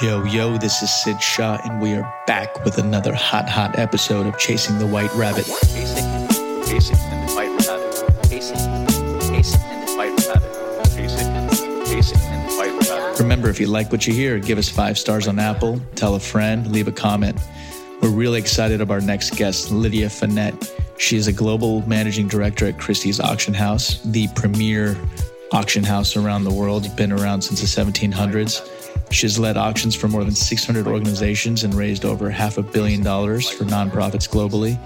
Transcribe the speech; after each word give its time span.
Yo, 0.00 0.24
yo, 0.24 0.56
this 0.56 0.82
is 0.82 0.90
Sid 0.90 1.20
Shah, 1.20 1.60
and 1.64 1.78
we 1.78 1.92
are 1.92 2.14
back 2.26 2.64
with 2.64 2.78
another 2.78 3.12
hot, 3.12 3.46
hot 3.46 3.78
episode 3.78 4.26
of 4.26 4.38
Chasing 4.38 4.78
the 4.78 4.86
White 4.86 5.12
Rabbit. 5.14 5.44
Chasing, 5.44 6.26
chasing 6.64 6.96
the 6.96 7.32
white 7.34 7.50
rabbit. 7.68 8.30
Chasing, 8.30 8.56
chasing 9.20 9.60
the 9.60 9.94
white 9.94 10.18
rabbit. 10.26 10.96
Chasing, 10.96 11.84
chasing 11.84 12.18
the 12.18 12.54
white 12.56 12.88
rabbit. 12.88 13.20
Remember, 13.20 13.50
if 13.50 13.60
you 13.60 13.66
like 13.66 13.92
what 13.92 14.06
you 14.06 14.14
hear, 14.14 14.38
give 14.38 14.56
us 14.56 14.70
five 14.70 14.96
stars 14.96 15.28
on 15.28 15.38
Apple, 15.38 15.78
tell 15.94 16.14
a 16.14 16.20
friend, 16.20 16.72
leave 16.72 16.88
a 16.88 16.92
comment. 16.92 17.38
We're 18.00 18.08
really 18.08 18.40
excited 18.40 18.80
about 18.80 18.94
our 18.94 19.00
next 19.02 19.36
guest, 19.36 19.70
Lydia 19.70 20.06
Fenet. 20.06 20.72
She 20.98 21.18
is 21.18 21.26
a 21.26 21.32
global 21.34 21.86
managing 21.86 22.28
director 22.28 22.66
at 22.66 22.78
Christie's 22.78 23.20
Auction 23.20 23.52
House, 23.52 24.00
the 24.04 24.26
premier 24.28 24.96
auction 25.52 25.84
house 25.84 26.16
around 26.16 26.44
the 26.44 26.52
world. 26.52 26.96
Been 26.96 27.12
around 27.12 27.42
since 27.42 27.60
the 27.60 27.66
1700s. 27.66 28.81
She's 29.12 29.38
led 29.38 29.58
auctions 29.58 29.94
for 29.94 30.08
more 30.08 30.24
than 30.24 30.34
600 30.34 30.86
organizations 30.86 31.64
and 31.64 31.74
raised 31.74 32.04
over 32.04 32.30
half 32.30 32.56
a 32.56 32.62
billion 32.62 33.02
dollars 33.02 33.48
for 33.48 33.64
nonprofits 33.64 34.28
globally. 34.28 34.78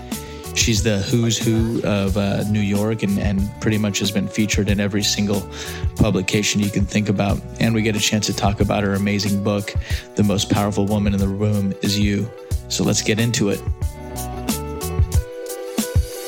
She's 0.57 0.83
the 0.83 0.99
who's 0.99 1.39
who 1.39 1.81
of 1.85 2.17
uh, 2.17 2.43
New 2.51 2.61
York 2.61 3.03
and, 3.03 3.19
and 3.21 3.49
pretty 3.61 3.79
much 3.79 4.01
has 4.01 4.11
been 4.11 4.27
featured 4.27 4.69
in 4.69 4.81
every 4.81 5.03
single 5.03 5.49
publication 5.97 6.61
you 6.61 6.71
can 6.71 6.85
think 6.85 7.09
about. 7.09 7.41
And 7.61 7.73
we 7.75 7.83
get 7.83 7.95
a 7.95 8.01
chance 8.01 8.27
to 8.27 8.35
talk 8.35 8.61
about 8.61 8.83
her 8.83 8.95
amazing 8.95 9.45
book, 9.45 9.75
The 10.17 10.25
Most 10.25 10.51
Powerful 10.51 10.87
Woman 10.87 11.15
in 11.15 11.21
the 11.21 11.29
Room 11.29 11.73
Is 11.83 11.99
You. 11.99 12.29
So 12.69 12.83
let's 12.83 13.03
get 13.03 13.21
into 13.21 13.51
it. 13.51 13.63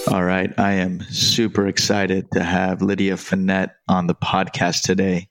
All 0.08 0.24
right. 0.24 0.52
I 0.56 0.74
am 0.74 1.02
super 1.10 1.66
excited 1.66 2.30
to 2.32 2.44
have 2.44 2.80
Lydia 2.80 3.14
Fenet 3.14 3.70
on 3.88 4.06
the 4.06 4.14
podcast 4.14 4.82
today 4.82 5.28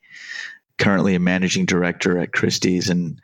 currently 0.78 1.16
a 1.16 1.20
managing 1.20 1.66
director 1.66 2.18
at 2.18 2.34
Christie's, 2.34 2.90
and 2.90 3.20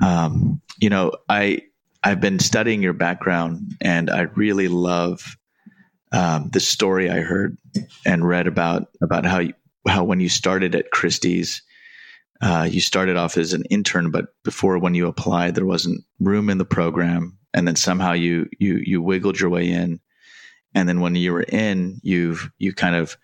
um, 0.00 0.60
you 0.78 0.90
know, 0.90 1.12
I 1.28 1.62
I've 2.02 2.20
been 2.20 2.38
studying 2.38 2.82
your 2.82 2.92
background, 2.92 3.76
and 3.80 4.10
I 4.10 4.22
really 4.22 4.68
love 4.68 5.36
um, 6.12 6.50
the 6.52 6.60
story 6.60 7.10
I 7.10 7.20
heard 7.20 7.56
and 8.04 8.26
read 8.26 8.46
about 8.46 8.88
about 9.02 9.24
how 9.24 9.40
you, 9.40 9.54
how 9.86 10.04
when 10.04 10.20
you 10.20 10.28
started 10.28 10.74
at 10.74 10.90
Christie's, 10.90 11.62
uh, 12.40 12.66
you 12.70 12.80
started 12.80 13.16
off 13.16 13.36
as 13.36 13.52
an 13.52 13.64
intern, 13.70 14.10
but 14.10 14.26
before 14.44 14.78
when 14.78 14.94
you 14.94 15.06
applied, 15.06 15.54
there 15.54 15.66
wasn't 15.66 16.04
room 16.18 16.50
in 16.50 16.58
the 16.58 16.64
program, 16.64 17.38
and 17.54 17.66
then 17.66 17.76
somehow 17.76 18.12
you 18.12 18.48
you 18.58 18.80
you 18.84 19.02
wiggled 19.02 19.38
your 19.38 19.50
way 19.50 19.70
in, 19.70 20.00
and 20.74 20.88
then 20.88 21.00
when 21.00 21.14
you 21.14 21.32
were 21.32 21.42
in, 21.42 22.00
you've 22.02 22.50
you 22.58 22.72
kind 22.72 22.96
of 22.96 23.16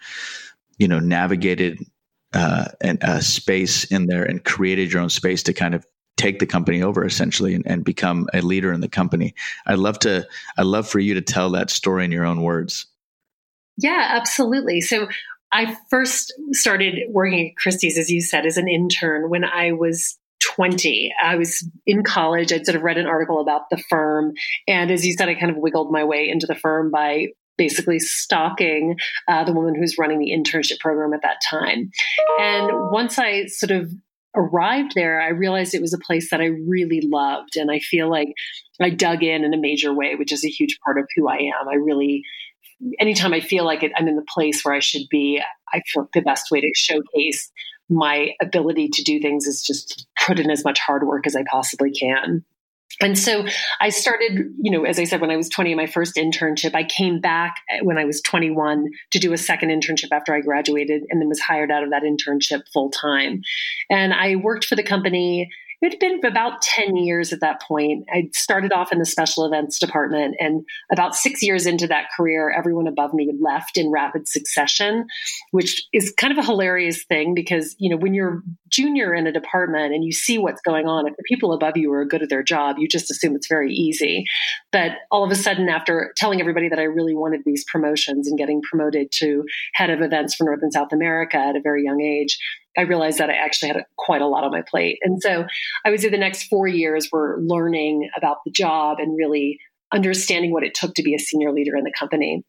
you 0.79 0.87
know 0.87 1.01
navigated 1.01 1.79
uh, 2.37 2.67
and 2.83 2.99
a 3.03 3.23
space 3.23 3.85
in 3.85 4.07
there 4.07 4.23
and 4.23 4.45
created 4.45 4.93
your 4.93 5.01
own 5.01 5.09
space 5.09 5.43
to 5.45 5.55
kind 5.55 5.75
of 5.75 5.87
take 6.19 6.39
the 6.39 6.47
company 6.47 6.83
over 6.83 7.05
essentially 7.05 7.55
and, 7.55 7.67
and, 7.67 7.85
become 7.85 8.29
a 8.35 8.43
leader 8.43 8.73
in 8.73 8.81
the 8.81 8.89
company. 8.89 9.35
I'd 9.67 9.79
love 9.79 9.99
to, 10.01 10.27
I'd 10.59 10.67
love 10.67 10.87
for 10.87 10.99
you 10.99 11.15
to 11.15 11.23
tell 11.23 11.51
that 11.51 11.71
story 11.71 12.05
in 12.05 12.13
your 12.13 12.27
own 12.27 12.43
words. 12.43 12.87
Yeah, 13.79 14.09
absolutely. 14.11 14.83
So 14.83 15.09
I 15.53 15.77
first 15.89 16.33
started 16.53 16.95
working 17.11 17.49
at 17.49 17.57
Christie's, 17.57 17.99
as 17.99 18.11
you 18.11 18.21
said, 18.21 18.45
as 18.45 18.59
an 18.59 18.69
intern 18.69 19.31
when 19.31 19.45
I 19.45 19.73
was 19.73 20.19
20. 20.43 21.15
I 21.23 21.37
was 21.37 21.67
in 21.87 22.03
college. 22.03 22.53
I'd 22.53 22.67
sort 22.67 22.77
of 22.77 22.83
read 22.83 22.99
an 22.99 23.07
article 23.07 23.41
about 23.41 23.71
the 23.71 23.83
firm. 23.89 24.35
And 24.69 24.91
as 24.91 25.07
you 25.07 25.15
said, 25.15 25.31
I 25.31 25.35
kind 25.35 25.51
of 25.51 25.57
wiggled 25.57 25.91
my 25.91 26.05
way 26.05 26.29
into 26.29 26.47
the 26.47 26.55
firm 26.55 26.91
by 26.91 27.29
basically 27.57 27.99
stalking 27.99 28.97
uh, 29.29 29.45
the 29.45 29.53
woman 29.53 29.75
who's 29.75 29.97
running 29.99 30.19
the 30.19 30.33
internship 30.33 30.79
program 30.81 31.13
at 31.13 31.23
that 31.23 31.41
time. 31.49 31.91
And 32.39 32.91
once 32.91 33.19
I 33.19 33.47
sort 33.47 33.71
of 33.71 33.91
arrived 34.35 34.93
there, 34.95 35.21
I 35.21 35.29
realized 35.29 35.75
it 35.75 35.81
was 35.81 35.95
a 35.95 35.99
place 35.99 36.31
that 36.31 36.41
I 36.41 36.47
really 36.47 37.01
loved. 37.03 37.57
And 37.57 37.71
I 37.71 37.79
feel 37.79 38.11
like 38.11 38.29
I 38.81 38.91
dug 38.91 39.23
in 39.23 39.45
in 39.45 39.55
a 39.55 39.59
major 39.59 39.95
way, 39.95 40.15
which 40.15 40.33
is 40.33 40.45
a 40.45 40.49
huge 40.49 40.79
part 40.85 40.99
of 40.99 41.07
who 41.17 41.29
I 41.29 41.37
am. 41.37 41.69
I 41.71 41.77
really, 41.77 42.23
anytime 43.01 43.33
I 43.33 43.41
feel 43.41 43.65
like 43.65 43.83
it, 43.83 43.93
I'm 43.97 44.09
in 44.09 44.17
the 44.17 44.27
place 44.29 44.63
where 44.63 44.75
I 44.75 44.81
should 44.81 45.09
be, 45.11 45.41
I 45.73 45.81
feel 45.87 46.03
like 46.03 46.13
the 46.13 46.21
best 46.21 46.51
way 46.51 46.61
to 46.61 46.71
showcase 46.75 47.51
my 47.89 48.31
ability 48.41 48.89
to 48.89 49.03
do 49.03 49.21
things 49.21 49.47
is 49.47 49.63
just 49.63 50.07
put 50.27 50.39
in 50.39 50.51
as 50.51 50.65
much 50.65 50.81
hard 50.81 51.07
work 51.07 51.27
as 51.27 51.37
I 51.37 51.45
possibly 51.51 51.93
can. 51.93 52.45
And 53.01 53.19
so 53.19 53.45
I 53.81 53.91
started, 53.91 54.55
you 54.59 54.71
know, 54.71 54.85
as 54.85 54.99
I 54.99 55.05
said, 55.05 55.21
when 55.21 55.31
I 55.31 55.37
was 55.37 55.51
20, 55.51 55.75
my 55.75 55.87
first 55.87 56.17
internship, 56.17 56.75
I 56.75 56.85
came 56.85 57.21
back 57.21 57.57
eh, 57.71 57.81
when 57.83 57.99
I 57.99 58.05
was 58.05 58.23
21 58.23 58.87
to 59.11 59.19
do 59.19 59.33
a 59.33 59.39
second 59.39 59.69
internship 59.69 60.09
after 60.13 60.35
I 60.35 60.41
graduated 60.41 61.03
and 61.11 61.21
then 61.21 61.29
was 61.29 61.41
hired 61.41 61.71
out 61.71 61.83
of 61.83 61.91
that 61.91 62.05
internship 62.05 62.63
full 62.73 62.91
time. 62.91 63.43
And 63.91 64.15
I 64.15 64.37
worked 64.37 64.65
for 64.65 64.77
the 64.77 64.83
company 64.83 65.51
it 65.87 65.93
had 65.93 66.01
been 66.01 66.21
about 66.25 66.63
10 66.63 66.97
years 66.97 67.33
at 67.33 67.41
that 67.41 67.63
point. 67.63 68.05
I 68.13 68.29
started 68.33 68.73
off 68.73 68.93
in 68.93 68.99
the 68.99 69.07
special 69.07 69.45
events 69.45 69.79
department, 69.79 70.35
and 70.41 70.67
about 70.91 71.15
six 71.15 71.43
years 71.43 71.65
into 71.65 71.87
that 71.87 72.07
career, 72.17 72.51
everyone 72.51 72.89
above 72.89 73.15
me 73.15 73.33
left 73.41 73.77
in 73.77 73.91
rapid 73.93 74.27
succession, 74.27 75.07
which 75.53 75.87
is 75.93 76.13
kind 76.19 76.37
of 76.37 76.39
a 76.39 76.47
hilarious 76.47 77.05
thing 77.05 77.35
because, 77.35 77.77
you 77.79 77.89
know, 77.89 77.97
when 77.97 78.15
you're 78.15 78.43
junior 78.69 79.15
in 79.15 79.29
a 79.29 79.33
department 79.33 79.95
and 79.95 80.05
you 80.05 80.11
see 80.11 80.39
what's 80.39 80.61
going 80.63 80.87
on, 80.87 81.07
if 81.07 81.17
the 81.17 81.23
people 81.23 81.53
above 81.53 81.77
you 81.77 81.93
are 81.93 82.05
good 82.05 82.23
at 82.23 82.31
their 82.31 82.43
job, 82.43 82.77
you 82.79 82.89
just 82.89 83.09
assume 83.11 83.37
it's 83.37 83.47
very 83.49 83.73
easy. 83.73 84.25
But 84.73 84.93
all 85.13 85.23
of 85.23 85.31
a 85.31 85.37
sudden, 85.37 85.69
after 85.69 86.13
telling 86.17 86.41
everybody 86.41 86.69
that 86.69 86.81
I 86.81 86.85
really 86.85 87.15
wanted 87.15 87.43
these 87.47 87.65
promotions 87.71 88.27
and 88.27 88.37
getting 88.37 88.61
promoted 88.63 89.13
to 89.19 89.45
head 89.75 89.91
of 89.91 90.03
events 90.03 90.35
for 90.35 90.43
North 90.43 90.63
and 90.63 90.73
South 90.73 90.93
America 90.93 91.37
at 91.37 91.55
a 91.55 91.61
very 91.61 91.85
young 91.85 92.01
age, 92.01 92.39
I 92.77 92.83
realized 92.83 93.19
that 93.19 93.31
I 93.31 93.35
actually 93.35 93.69
had 93.69 93.77
a, 93.79 93.87
quite 93.97 94.23
a 94.23 94.27
lot 94.27 94.45
on 94.45 94.51
my 94.51 94.63
plate. 94.63 94.99
And 95.03 95.21
so 95.23 95.45
I 95.85 95.91
would 95.91 96.01
say 96.01 96.09
the 96.09 96.19
next 96.19 96.45
four 96.45 96.67
years 96.67 97.09
were 97.11 97.39
learning 97.43 98.09
about 98.17 98.39
the 98.45 98.51
job 98.51 98.99
and 99.01 99.17
really 99.17 99.59
understanding 99.93 100.53
what 100.53 100.65
it 100.65 100.75
took 100.75 100.95
to 100.95 101.03
be 101.03 101.15
a 101.15 101.19
senior 101.19 101.53
leader 101.53 101.77
in 101.77 101.85
the 101.85 101.93
company. 101.99 102.45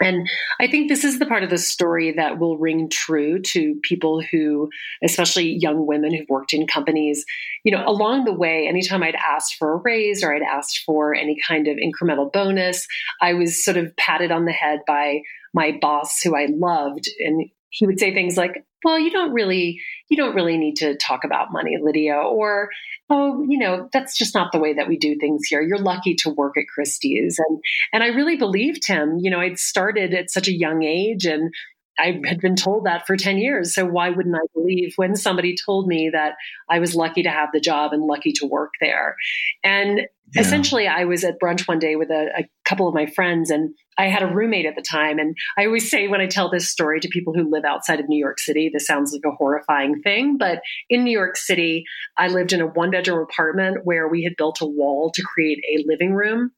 And 0.00 0.28
I 0.60 0.66
think 0.66 0.88
this 0.88 1.04
is 1.04 1.18
the 1.18 1.26
part 1.26 1.42
of 1.42 1.48
the 1.48 1.58
story 1.58 2.12
that 2.12 2.38
will 2.38 2.58
ring 2.58 2.90
true 2.90 3.40
to 3.40 3.76
people 3.82 4.20
who, 4.20 4.68
especially 5.02 5.56
young 5.58 5.86
women 5.86 6.14
who've 6.14 6.28
worked 6.28 6.52
in 6.52 6.66
companies. 6.66 7.24
You 7.64 7.72
know, 7.72 7.82
along 7.86 8.24
the 8.24 8.34
way, 8.34 8.66
anytime 8.68 9.02
I'd 9.02 9.14
asked 9.14 9.54
for 9.54 9.72
a 9.72 9.76
raise 9.76 10.22
or 10.22 10.34
I'd 10.34 10.42
asked 10.42 10.82
for 10.84 11.14
any 11.14 11.38
kind 11.48 11.66
of 11.66 11.78
incremental 11.78 12.30
bonus, 12.30 12.86
I 13.22 13.32
was 13.34 13.64
sort 13.64 13.78
of 13.78 13.96
patted 13.96 14.30
on 14.30 14.44
the 14.44 14.52
head 14.52 14.80
by 14.86 15.20
my 15.54 15.78
boss 15.80 16.20
who 16.20 16.36
I 16.36 16.48
loved. 16.50 17.08
And 17.20 17.48
he 17.70 17.86
would 17.86 17.98
say 17.98 18.12
things 18.12 18.36
like, 18.36 18.65
well, 18.84 18.98
you 18.98 19.10
don't 19.10 19.32
really, 19.32 19.80
you 20.08 20.16
don't 20.16 20.34
really 20.34 20.56
need 20.56 20.76
to 20.76 20.96
talk 20.96 21.24
about 21.24 21.52
money, 21.52 21.76
Lydia, 21.80 22.16
or, 22.16 22.68
oh, 23.10 23.44
you 23.48 23.58
know, 23.58 23.88
that's 23.92 24.16
just 24.16 24.34
not 24.34 24.52
the 24.52 24.58
way 24.58 24.74
that 24.74 24.88
we 24.88 24.98
do 24.98 25.16
things 25.18 25.46
here. 25.48 25.62
You're 25.62 25.78
lucky 25.78 26.14
to 26.16 26.30
work 26.30 26.56
at 26.56 26.68
Christie's. 26.72 27.38
And, 27.38 27.58
and 27.92 28.02
I 28.02 28.08
really 28.08 28.36
believed 28.36 28.86
him. 28.86 29.18
You 29.18 29.30
know, 29.30 29.40
I'd 29.40 29.58
started 29.58 30.14
at 30.14 30.30
such 30.30 30.48
a 30.48 30.52
young 30.56 30.82
age 30.82 31.24
and 31.24 31.52
I 31.98 32.20
had 32.26 32.40
been 32.40 32.56
told 32.56 32.84
that 32.84 33.06
for 33.06 33.16
10 33.16 33.38
years. 33.38 33.74
So 33.74 33.86
why 33.86 34.10
wouldn't 34.10 34.34
I 34.34 34.46
believe 34.54 34.92
when 34.96 35.16
somebody 35.16 35.56
told 35.64 35.86
me 35.86 36.10
that 36.12 36.34
I 36.68 36.78
was 36.78 36.94
lucky 36.94 37.22
to 37.22 37.30
have 37.30 37.50
the 37.52 37.60
job 37.60 37.92
and 37.92 38.02
lucky 38.02 38.32
to 38.32 38.46
work 38.46 38.72
there? 38.80 39.16
And 39.64 40.00
yeah. 40.34 40.40
essentially, 40.40 40.86
I 40.86 41.04
was 41.04 41.24
at 41.24 41.40
brunch 41.40 41.66
one 41.66 41.78
day 41.78 41.96
with 41.96 42.10
a, 42.10 42.40
a, 42.40 42.48
couple 42.64 42.88
of 42.88 42.94
my 42.94 43.06
friends, 43.06 43.50
and 43.50 43.74
I 43.98 44.06
had 44.08 44.22
a 44.22 44.26
roommate 44.26 44.66
at 44.66 44.76
the 44.76 44.82
time. 44.82 45.18
And 45.18 45.36
I 45.58 45.66
always 45.66 45.90
say 45.90 46.08
when 46.08 46.20
I 46.20 46.26
tell 46.26 46.50
this 46.50 46.68
story 46.68 47.00
to 47.00 47.08
people 47.08 47.32
who 47.32 47.50
live 47.50 47.64
outside 47.64 48.00
of 48.00 48.08
New 48.08 48.18
York 48.18 48.38
City, 48.38 48.70
this 48.72 48.86
sounds 48.86 49.12
like 49.12 49.22
a 49.24 49.36
horrifying 49.36 50.02
thing. 50.02 50.36
But 50.38 50.60
in 50.88 51.04
New 51.04 51.10
York 51.10 51.36
City, 51.36 51.84
I 52.16 52.28
lived 52.28 52.52
in 52.52 52.60
a 52.60 52.66
one 52.66 52.90
bedroom 52.90 53.20
apartment 53.20 53.78
where 53.84 54.08
we 54.08 54.22
had 54.24 54.36
built 54.36 54.60
a 54.60 54.66
wall 54.66 55.10
to 55.14 55.22
create 55.22 55.58
a 55.68 55.84
living 55.86 56.12
room 56.12 56.52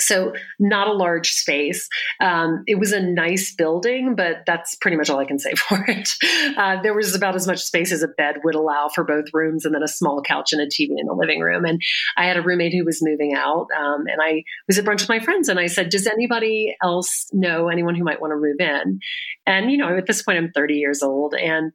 so, 0.00 0.32
not 0.58 0.88
a 0.88 0.92
large 0.92 1.30
space. 1.30 1.88
Um, 2.20 2.64
it 2.66 2.78
was 2.78 2.92
a 2.92 3.00
nice 3.00 3.54
building, 3.54 4.14
but 4.16 4.42
that's 4.46 4.74
pretty 4.76 4.96
much 4.96 5.10
all 5.10 5.18
I 5.18 5.24
can 5.24 5.38
say 5.38 5.52
for 5.56 5.84
it. 5.86 6.08
Uh, 6.56 6.82
there 6.82 6.94
was 6.94 7.14
about 7.14 7.34
as 7.34 7.46
much 7.46 7.60
space 7.60 7.92
as 7.92 8.02
a 8.02 8.08
bed 8.08 8.36
would 8.44 8.54
allow 8.54 8.88
for 8.94 9.04
both 9.04 9.26
rooms, 9.32 9.64
and 9.64 9.74
then 9.74 9.82
a 9.82 9.88
small 9.88 10.22
couch 10.22 10.52
and 10.52 10.60
a 10.60 10.66
TV 10.66 10.90
in 10.98 11.06
the 11.06 11.14
living 11.14 11.40
room. 11.40 11.64
And 11.64 11.80
I 12.16 12.26
had 12.26 12.36
a 12.36 12.42
roommate 12.42 12.72
who 12.72 12.84
was 12.84 13.00
moving 13.02 13.34
out, 13.34 13.66
um, 13.76 14.04
and 14.06 14.20
I 14.22 14.42
was 14.66 14.78
at 14.78 14.84
brunch 14.84 15.00
with 15.00 15.08
my 15.08 15.20
friends, 15.20 15.48
and 15.48 15.58
I 15.58 15.66
said, 15.66 15.90
"Does 15.90 16.06
anybody 16.06 16.76
else 16.82 17.28
know 17.32 17.68
anyone 17.68 17.94
who 17.94 18.04
might 18.04 18.20
want 18.20 18.32
to 18.32 18.36
move 18.36 18.56
in?" 18.58 18.98
And 19.46 19.70
you 19.70 19.78
know, 19.78 19.96
at 19.96 20.06
this 20.06 20.22
point, 20.22 20.38
I'm 20.38 20.50
30 20.50 20.74
years 20.74 21.02
old, 21.02 21.34
and 21.34 21.72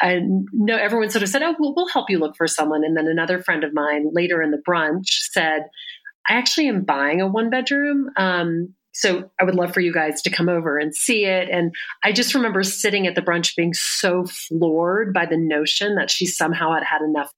I 0.00 0.20
know 0.52 0.76
everyone 0.76 1.10
sort 1.10 1.22
of 1.22 1.28
said, 1.28 1.42
"Oh, 1.42 1.54
well, 1.58 1.74
we'll 1.76 1.88
help 1.88 2.08
you 2.08 2.18
look 2.18 2.36
for 2.36 2.46
someone." 2.46 2.84
And 2.84 2.96
then 2.96 3.06
another 3.06 3.42
friend 3.42 3.64
of 3.64 3.74
mine 3.74 4.10
later 4.12 4.42
in 4.42 4.50
the 4.50 4.62
brunch 4.66 5.08
said 5.30 5.64
I 6.30 6.34
actually 6.34 6.68
am 6.68 6.84
buying 6.84 7.20
a 7.20 7.26
one 7.26 7.50
bedroom. 7.50 8.10
Um, 8.16 8.74
so 8.92 9.30
I 9.40 9.44
would 9.44 9.56
love 9.56 9.74
for 9.74 9.80
you 9.80 9.92
guys 9.92 10.22
to 10.22 10.30
come 10.30 10.48
over 10.48 10.78
and 10.78 10.94
see 10.94 11.24
it. 11.24 11.48
And 11.50 11.74
I 12.04 12.12
just 12.12 12.34
remember 12.34 12.62
sitting 12.62 13.06
at 13.06 13.16
the 13.16 13.22
brunch 13.22 13.56
being 13.56 13.74
so 13.74 14.24
floored 14.24 15.12
by 15.12 15.26
the 15.26 15.36
notion 15.36 15.96
that 15.96 16.10
she 16.10 16.26
somehow 16.26 16.72
had 16.72 16.84
had 16.84 17.02
enough 17.02 17.32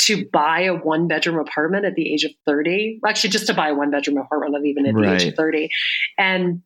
to 0.00 0.26
buy 0.32 0.60
a 0.60 0.74
one 0.74 1.08
bedroom 1.08 1.38
apartment 1.38 1.86
at 1.86 1.94
the 1.94 2.12
age 2.12 2.24
of 2.24 2.32
30. 2.46 3.00
Actually, 3.06 3.30
just 3.30 3.46
to 3.46 3.54
buy 3.54 3.68
a 3.68 3.74
one 3.74 3.90
bedroom 3.90 4.18
apartment, 4.18 4.52
not 4.52 4.64
even 4.66 4.86
at 4.86 4.94
right. 4.94 5.06
the 5.06 5.14
age 5.14 5.24
of 5.24 5.34
30. 5.34 5.70
And 6.18 6.62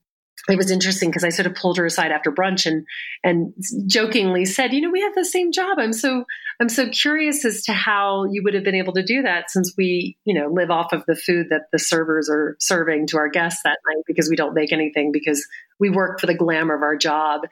it 0.49 0.57
was 0.57 0.73
interesting 0.73 1.09
because 1.09 1.23
I 1.23 1.29
sort 1.29 1.47
of 1.47 1.55
pulled 1.55 1.77
her 1.77 1.87
aside 1.87 2.11
after 2.11 2.33
brunch 2.33 2.67
and 2.67 2.85
and 3.23 3.55
jokingly 3.87 4.45
said, 4.45 4.73
"You 4.73 4.81
know, 4.81 4.91
we 4.91 5.01
have 5.03 5.15
the 5.15 5.25
same 5.25 5.53
job. 5.53 5.79
I'm 5.79 5.93
so 5.93 6.25
I'm 6.59 6.69
so 6.69 6.89
curious 6.89 7.45
as 7.45 7.63
to 7.65 7.73
how 7.73 8.25
you 8.25 8.43
would 8.43 8.55
have 8.55 8.65
been 8.65 8.75
able 8.75 8.93
to 8.95 9.05
do 9.05 9.23
that 9.23 9.51
since 9.51 9.73
we, 9.77 10.17
you 10.25 10.35
know, 10.35 10.49
live 10.49 10.71
off 10.71 10.93
of 10.93 11.05
the 11.07 11.15
food 11.15 11.47
that 11.51 11.67
the 11.71 11.79
servers 11.79 12.29
are 12.29 12.57
serving 12.59 13.07
to 13.09 13.19
our 13.19 13.29
guests 13.29 13.61
that 13.65 13.79
night 13.89 14.03
because 14.07 14.29
we 14.29 14.35
don't 14.35 14.55
make 14.55 14.73
anything 14.73 15.13
because 15.13 15.47
we 15.79 15.91
work 15.91 16.21
for 16.21 16.27
the 16.27 16.35
glamour 16.35 16.75
of 16.75 16.83
our 16.83 16.97
job." 16.97 17.43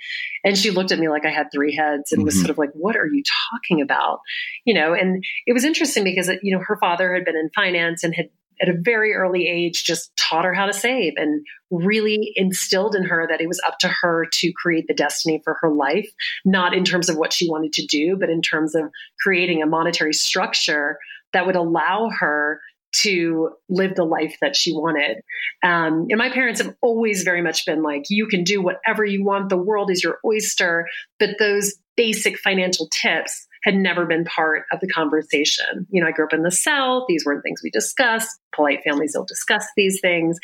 And 0.42 0.58
she 0.58 0.72
looked 0.72 0.90
at 0.90 0.98
me 0.98 1.08
like 1.08 1.24
I 1.24 1.30
had 1.30 1.46
three 1.54 1.76
heads 1.76 2.10
and 2.10 2.20
mm-hmm. 2.20 2.26
was 2.26 2.38
sort 2.38 2.50
of 2.50 2.58
like, 2.58 2.70
"What 2.72 2.96
are 2.96 3.06
you 3.06 3.22
talking 3.52 3.82
about?" 3.82 4.18
You 4.64 4.74
know, 4.74 4.94
and 4.94 5.24
it 5.46 5.52
was 5.52 5.64
interesting 5.64 6.02
because 6.02 6.28
you 6.42 6.56
know 6.56 6.62
her 6.66 6.76
father 6.80 7.14
had 7.14 7.24
been 7.24 7.36
in 7.36 7.50
finance 7.54 8.02
and 8.02 8.12
had 8.16 8.30
at 8.60 8.68
a 8.68 8.76
very 8.78 9.14
early 9.14 9.46
age 9.46 9.84
just 9.84 10.14
taught 10.16 10.44
her 10.44 10.52
how 10.52 10.66
to 10.66 10.72
save 10.72 11.14
and 11.16 11.44
really 11.70 12.32
instilled 12.36 12.94
in 12.94 13.04
her 13.04 13.26
that 13.28 13.40
it 13.40 13.46
was 13.46 13.60
up 13.66 13.78
to 13.78 13.88
her 13.88 14.26
to 14.32 14.52
create 14.52 14.86
the 14.86 14.94
destiny 14.94 15.40
for 15.44 15.56
her 15.60 15.72
life, 15.72 16.08
not 16.44 16.74
in 16.74 16.84
terms 16.84 17.08
of 17.08 17.16
what 17.16 17.32
she 17.32 17.48
wanted 17.48 17.72
to 17.72 17.86
do, 17.86 18.16
but 18.18 18.30
in 18.30 18.42
terms 18.42 18.74
of 18.74 18.84
creating 19.20 19.62
a 19.62 19.66
monetary 19.66 20.12
structure 20.12 20.98
that 21.32 21.46
would 21.46 21.56
allow 21.56 22.10
her 22.18 22.60
to 22.92 23.50
live 23.68 23.94
the 23.94 24.04
life 24.04 24.36
that 24.40 24.56
she 24.56 24.72
wanted. 24.72 25.18
Um, 25.62 26.06
and 26.08 26.18
my 26.18 26.30
parents 26.30 26.60
have 26.60 26.74
always 26.82 27.22
very 27.22 27.40
much 27.40 27.64
been 27.64 27.82
like, 27.82 28.04
you 28.10 28.26
can 28.26 28.42
do 28.42 28.60
whatever 28.60 29.04
you 29.04 29.24
want, 29.24 29.48
the 29.48 29.56
world 29.56 29.90
is 29.90 30.02
your 30.02 30.18
oyster. 30.24 30.88
But 31.18 31.36
those 31.38 31.74
basic 31.96 32.38
financial 32.38 32.88
tips 32.88 33.46
had 33.62 33.74
never 33.74 34.06
been 34.06 34.24
part 34.24 34.64
of 34.72 34.80
the 34.80 34.88
conversation. 34.88 35.86
You 35.90 36.02
know, 36.02 36.08
I 36.08 36.12
grew 36.12 36.24
up 36.24 36.32
in 36.32 36.42
the 36.42 36.50
South. 36.50 37.04
These 37.08 37.24
weren't 37.24 37.42
things 37.42 37.60
we 37.62 37.70
discussed. 37.70 38.28
Polite 38.54 38.80
families 38.84 39.12
don't 39.12 39.28
discuss 39.28 39.66
these 39.76 40.00
things. 40.00 40.38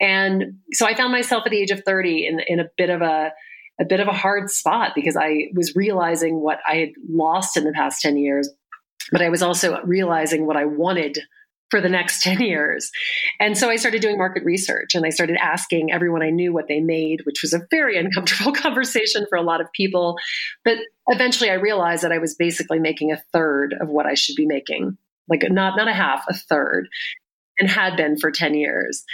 And 0.00 0.58
so 0.72 0.86
I 0.86 0.94
found 0.94 1.12
myself 1.12 1.42
at 1.44 1.50
the 1.50 1.60
age 1.60 1.70
of 1.70 1.82
30 1.84 2.26
in, 2.26 2.40
in 2.46 2.60
a 2.60 2.68
bit 2.76 2.90
of 2.90 3.02
a, 3.02 3.32
a 3.80 3.84
bit 3.84 4.00
of 4.00 4.08
a 4.08 4.12
hard 4.12 4.50
spot 4.50 4.92
because 4.94 5.16
I 5.16 5.48
was 5.54 5.74
realizing 5.74 6.40
what 6.40 6.60
I 6.68 6.76
had 6.76 6.90
lost 7.08 7.56
in 7.56 7.64
the 7.64 7.72
past 7.72 8.00
10 8.02 8.16
years, 8.16 8.48
but 9.10 9.22
I 9.22 9.28
was 9.28 9.42
also 9.42 9.80
realizing 9.82 10.46
what 10.46 10.56
I 10.56 10.64
wanted 10.64 11.18
for 11.72 11.80
the 11.80 11.88
next 11.88 12.22
10 12.22 12.40
years. 12.42 12.92
And 13.40 13.56
so 13.56 13.70
I 13.70 13.76
started 13.76 14.02
doing 14.02 14.18
market 14.18 14.44
research 14.44 14.94
and 14.94 15.04
I 15.06 15.08
started 15.08 15.36
asking 15.40 15.90
everyone 15.90 16.22
I 16.22 16.28
knew 16.28 16.52
what 16.52 16.68
they 16.68 16.80
made, 16.80 17.22
which 17.24 17.40
was 17.42 17.54
a 17.54 17.66
very 17.70 17.98
uncomfortable 17.98 18.52
conversation 18.52 19.26
for 19.28 19.36
a 19.36 19.42
lot 19.42 19.60
of 19.60 19.72
people. 19.72 20.16
But 20.64 20.76
eventually 21.08 21.50
I 21.50 21.54
realized 21.54 22.04
that 22.04 22.12
I 22.12 22.18
was 22.18 22.36
basically 22.36 22.78
making 22.78 23.10
a 23.10 23.22
third 23.32 23.74
of 23.80 23.88
what 23.88 24.06
I 24.06 24.14
should 24.14 24.36
be 24.36 24.46
making, 24.46 24.98
like 25.28 25.42
not, 25.48 25.76
not 25.76 25.88
a 25.88 25.94
half, 25.94 26.24
a 26.28 26.34
third, 26.34 26.88
and 27.58 27.68
had 27.68 27.96
been 27.96 28.18
for 28.18 28.30
10 28.30 28.54
years. 28.54 29.04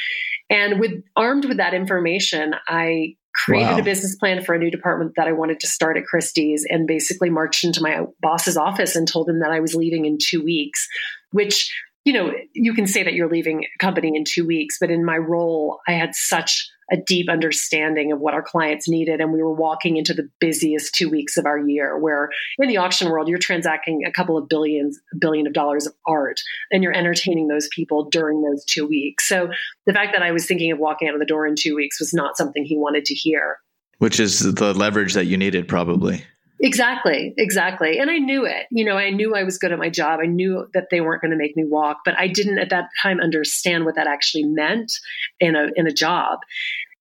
And 0.50 0.80
with 0.80 1.02
armed 1.14 1.44
with 1.44 1.58
that 1.58 1.74
information, 1.74 2.54
I 2.66 3.16
created 3.34 3.74
wow. 3.74 3.78
a 3.78 3.82
business 3.82 4.16
plan 4.16 4.42
for 4.42 4.54
a 4.54 4.58
new 4.58 4.70
department 4.70 5.12
that 5.16 5.28
I 5.28 5.32
wanted 5.32 5.60
to 5.60 5.68
start 5.68 5.96
at 5.96 6.06
Christie's 6.06 6.66
and 6.68 6.88
basically 6.88 7.30
marched 7.30 7.62
into 7.62 7.82
my 7.82 8.04
boss's 8.20 8.56
office 8.56 8.96
and 8.96 9.06
told 9.06 9.28
him 9.28 9.40
that 9.40 9.52
I 9.52 9.60
was 9.60 9.76
leaving 9.76 10.06
in 10.06 10.18
two 10.18 10.42
weeks, 10.42 10.88
which 11.30 11.70
you 12.08 12.14
know, 12.14 12.32
you 12.54 12.72
can 12.72 12.86
say 12.86 13.02
that 13.02 13.12
you're 13.12 13.28
leaving 13.28 13.64
a 13.64 13.84
company 13.84 14.16
in 14.16 14.24
two 14.24 14.46
weeks, 14.46 14.78
but 14.80 14.90
in 14.90 15.04
my 15.04 15.18
role, 15.18 15.80
I 15.86 15.92
had 15.92 16.14
such 16.14 16.66
a 16.90 16.96
deep 16.96 17.28
understanding 17.28 18.12
of 18.12 18.18
what 18.18 18.32
our 18.32 18.40
clients 18.42 18.88
needed. 18.88 19.20
And 19.20 19.30
we 19.30 19.42
were 19.42 19.52
walking 19.52 19.98
into 19.98 20.14
the 20.14 20.26
busiest 20.40 20.94
two 20.94 21.10
weeks 21.10 21.36
of 21.36 21.44
our 21.44 21.58
year, 21.58 21.98
where 21.98 22.30
in 22.58 22.66
the 22.66 22.78
auction 22.78 23.10
world, 23.10 23.28
you're 23.28 23.36
transacting 23.38 24.06
a 24.06 24.10
couple 24.10 24.38
of 24.38 24.48
billions, 24.48 24.98
billion 25.18 25.46
of 25.46 25.52
dollars 25.52 25.86
of 25.86 25.92
art, 26.06 26.40
and 26.70 26.82
you're 26.82 26.96
entertaining 26.96 27.48
those 27.48 27.68
people 27.76 28.08
during 28.08 28.40
those 28.40 28.64
two 28.64 28.86
weeks. 28.86 29.28
So 29.28 29.50
the 29.84 29.92
fact 29.92 30.14
that 30.14 30.22
I 30.22 30.32
was 30.32 30.46
thinking 30.46 30.72
of 30.72 30.78
walking 30.78 31.08
out 31.08 31.14
of 31.14 31.20
the 31.20 31.26
door 31.26 31.46
in 31.46 31.56
two 31.56 31.76
weeks 31.76 32.00
was 32.00 32.14
not 32.14 32.38
something 32.38 32.64
he 32.64 32.78
wanted 32.78 33.04
to 33.04 33.14
hear. 33.14 33.58
Which 33.98 34.18
is 34.18 34.54
the 34.54 34.72
leverage 34.72 35.12
that 35.12 35.26
you 35.26 35.36
needed, 35.36 35.68
probably. 35.68 36.24
Exactly, 36.60 37.34
exactly. 37.36 37.98
And 37.98 38.10
I 38.10 38.18
knew 38.18 38.44
it. 38.44 38.66
You 38.70 38.84
know, 38.84 38.96
I 38.96 39.10
knew 39.10 39.34
I 39.34 39.44
was 39.44 39.58
good 39.58 39.70
at 39.70 39.78
my 39.78 39.88
job. 39.90 40.18
I 40.20 40.26
knew 40.26 40.66
that 40.74 40.88
they 40.90 41.00
weren't 41.00 41.22
going 41.22 41.30
to 41.30 41.36
make 41.36 41.56
me 41.56 41.64
walk, 41.64 41.98
but 42.04 42.18
I 42.18 42.26
didn't 42.26 42.58
at 42.58 42.70
that 42.70 42.88
time 43.00 43.20
understand 43.20 43.84
what 43.84 43.94
that 43.94 44.08
actually 44.08 44.44
meant 44.44 44.92
in 45.38 45.54
a 45.54 45.68
in 45.76 45.86
a 45.86 45.92
job. 45.92 46.40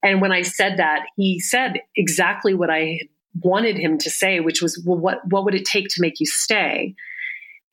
And 0.04 0.22
when 0.22 0.32
I 0.32 0.44
said 0.44 0.78
that, 0.78 1.06
he 1.16 1.40
said 1.40 1.82
exactly 1.96 2.54
what 2.54 2.70
I 2.70 3.00
wanted 3.42 3.78
him 3.78 3.98
to 4.00 4.10
say, 4.12 4.40
which 4.40 4.62
was, 4.62 4.82
"Well, 4.86 5.00
what 5.00 5.20
what 5.28 5.44
would 5.46 5.56
it 5.56 5.66
take 5.66 5.88
to 5.90 6.02
make 6.02 6.20
you 6.20 6.28
stay?" 6.28 6.94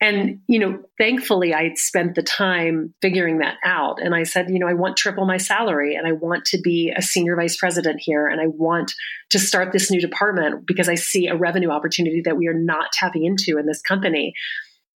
And, 0.00 0.40
you 0.48 0.58
know, 0.58 0.82
thankfully 0.98 1.54
I 1.54 1.74
spent 1.74 2.14
the 2.14 2.22
time 2.22 2.92
figuring 3.00 3.38
that 3.38 3.56
out. 3.64 4.02
And 4.02 4.14
I 4.14 4.24
said, 4.24 4.50
you 4.50 4.58
know, 4.58 4.66
I 4.66 4.74
want 4.74 4.96
triple 4.96 5.24
my 5.24 5.38
salary 5.38 5.94
and 5.94 6.06
I 6.06 6.12
want 6.12 6.44
to 6.46 6.60
be 6.60 6.92
a 6.94 7.00
senior 7.00 7.36
vice 7.36 7.56
president 7.56 8.00
here. 8.00 8.26
And 8.26 8.40
I 8.40 8.48
want 8.48 8.92
to 9.30 9.38
start 9.38 9.72
this 9.72 9.90
new 9.90 10.00
department 10.00 10.66
because 10.66 10.88
I 10.88 10.96
see 10.96 11.28
a 11.28 11.36
revenue 11.36 11.70
opportunity 11.70 12.20
that 12.22 12.36
we 12.36 12.48
are 12.48 12.54
not 12.54 12.92
tapping 12.92 13.24
into 13.24 13.56
in 13.58 13.66
this 13.66 13.80
company. 13.80 14.34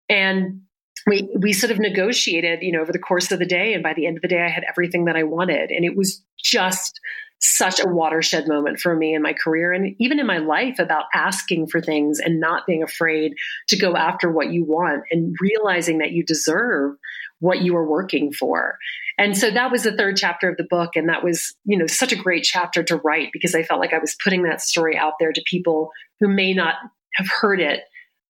And 0.09 0.61
we, 1.05 1.29
we 1.38 1.53
sort 1.53 1.71
of 1.71 1.79
negotiated, 1.79 2.59
you 2.61 2.71
know, 2.71 2.81
over 2.81 2.91
the 2.91 3.00
course 3.00 3.31
of 3.31 3.39
the 3.39 3.45
day. 3.45 3.73
And 3.73 3.83
by 3.83 3.93
the 3.93 4.07
end 4.07 4.17
of 4.17 4.23
the 4.23 4.27
day, 4.27 4.41
I 4.41 4.50
had 4.50 4.65
everything 4.67 5.05
that 5.05 5.15
I 5.15 5.23
wanted. 5.23 5.69
And 5.71 5.85
it 5.85 5.95
was 5.95 6.21
just 6.43 7.00
such 7.39 7.80
a 7.80 7.88
watershed 7.88 8.48
moment 8.48 8.80
for 8.80 8.95
me 8.95 9.13
in 9.13 9.22
my 9.22 9.34
career 9.34 9.72
and 9.72 9.95
even 10.00 10.19
in 10.19 10.25
my 10.25 10.39
life 10.39 10.80
about 10.80 11.06
asking 11.13 11.68
for 11.68 11.80
things 11.80 12.19
and 12.19 12.39
not 12.39 12.66
being 12.66 12.81
afraid 12.81 13.34
to 13.68 13.78
go 13.78 13.95
after 13.95 14.31
what 14.31 14.51
you 14.51 14.63
want 14.63 15.04
and 15.12 15.36
realizing 15.39 16.00
that 16.00 16.12
you 16.12 16.24
deserve 16.24 16.95
what 17.39 17.62
you 17.62 17.75
are 17.75 17.88
working 17.88 18.31
for. 18.34 18.78
And 19.19 19.38
so 19.38 19.51
that 19.51 19.72
was 19.72 19.84
the 19.84 19.95
third 19.95 20.18
chapter 20.18 20.50
of 20.50 20.57
the 20.57 20.68
book. 20.69 20.95
And 20.95 21.10
that 21.10 21.24
was, 21.24 21.56
you 21.66 21.78
know, 21.78 21.88
such 21.88 22.12
a 22.12 22.16
great 22.16 22.44
chapter 22.44 22.84
to 22.84 22.98
write 22.98 23.30
because 23.34 23.54
I 23.54 23.63
felt 23.63 23.80
like 23.80 23.94
I 23.94 24.00
was 24.00 24.16
putting 24.24 24.44
that 24.44 24.62
story 24.62 24.98
out 24.98 25.13
there 25.19 25.31
to 25.31 25.42
people 25.45 25.92
who 26.19 26.28
may 26.28 26.54
not 26.54 26.75
have 27.16 27.28
heard 27.28 27.60
it 27.60 27.81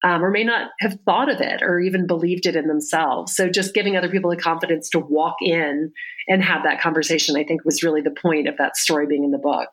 um, 0.03 0.23
or 0.23 0.31
may 0.31 0.43
not 0.43 0.69
have 0.79 0.97
thought 1.05 1.29
of 1.29 1.41
it 1.41 1.61
or 1.61 1.79
even 1.79 2.07
believed 2.07 2.45
it 2.45 2.55
in 2.55 2.67
themselves. 2.67 3.35
So 3.35 3.49
just 3.49 3.73
giving 3.73 3.97
other 3.97 4.09
people 4.09 4.29
the 4.29 4.37
confidence 4.37 4.89
to 4.91 4.99
walk 4.99 5.37
in 5.41 5.91
and 6.27 6.43
have 6.43 6.63
that 6.63 6.81
conversation, 6.81 7.35
I 7.35 7.43
think 7.43 7.65
was 7.65 7.83
really 7.83 8.01
the 8.01 8.11
point 8.11 8.47
of 8.47 8.57
that 8.57 8.77
story 8.77 9.07
being 9.07 9.23
in 9.23 9.31
the 9.31 9.37
book. 9.37 9.69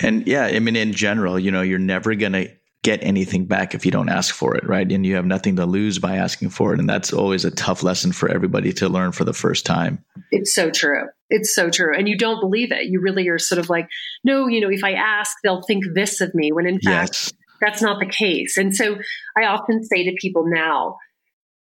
And 0.00 0.26
yeah, 0.26 0.46
I 0.46 0.58
mean, 0.58 0.76
in 0.76 0.92
general, 0.92 1.38
you 1.38 1.50
know, 1.50 1.62
you're 1.62 1.78
never 1.78 2.14
going 2.14 2.32
to 2.32 2.50
get 2.82 3.02
anything 3.02 3.46
back 3.46 3.74
if 3.74 3.84
you 3.84 3.90
don't 3.90 4.08
ask 4.08 4.32
for 4.32 4.54
it, 4.54 4.64
right? 4.64 4.90
And 4.90 5.04
you 5.04 5.16
have 5.16 5.26
nothing 5.26 5.56
to 5.56 5.66
lose 5.66 5.98
by 5.98 6.16
asking 6.16 6.50
for 6.50 6.72
it. 6.72 6.78
And 6.78 6.88
that's 6.88 7.12
always 7.12 7.44
a 7.44 7.50
tough 7.50 7.82
lesson 7.82 8.12
for 8.12 8.28
everybody 8.28 8.72
to 8.74 8.88
learn 8.88 9.10
for 9.10 9.24
the 9.24 9.32
first 9.32 9.66
time. 9.66 10.04
It's 10.30 10.54
so 10.54 10.70
true. 10.70 11.02
It's 11.28 11.52
so 11.52 11.68
true. 11.68 11.96
And 11.96 12.08
you 12.08 12.16
don't 12.16 12.40
believe 12.40 12.70
it. 12.70 12.86
You 12.86 13.00
really 13.00 13.26
are 13.28 13.38
sort 13.38 13.58
of 13.58 13.68
like, 13.68 13.88
no, 14.22 14.46
you 14.46 14.60
know, 14.60 14.70
if 14.70 14.84
I 14.84 14.92
ask, 14.92 15.36
they'll 15.42 15.62
think 15.62 15.84
this 15.94 16.20
of 16.20 16.32
me. 16.32 16.52
When 16.52 16.66
in 16.66 16.80
fact, 16.80 17.10
yes 17.10 17.32
that's 17.60 17.82
not 17.82 18.00
the 18.00 18.06
case. 18.06 18.56
And 18.56 18.74
so 18.74 18.96
I 19.36 19.44
often 19.44 19.84
say 19.84 20.04
to 20.04 20.16
people 20.20 20.44
now, 20.46 20.96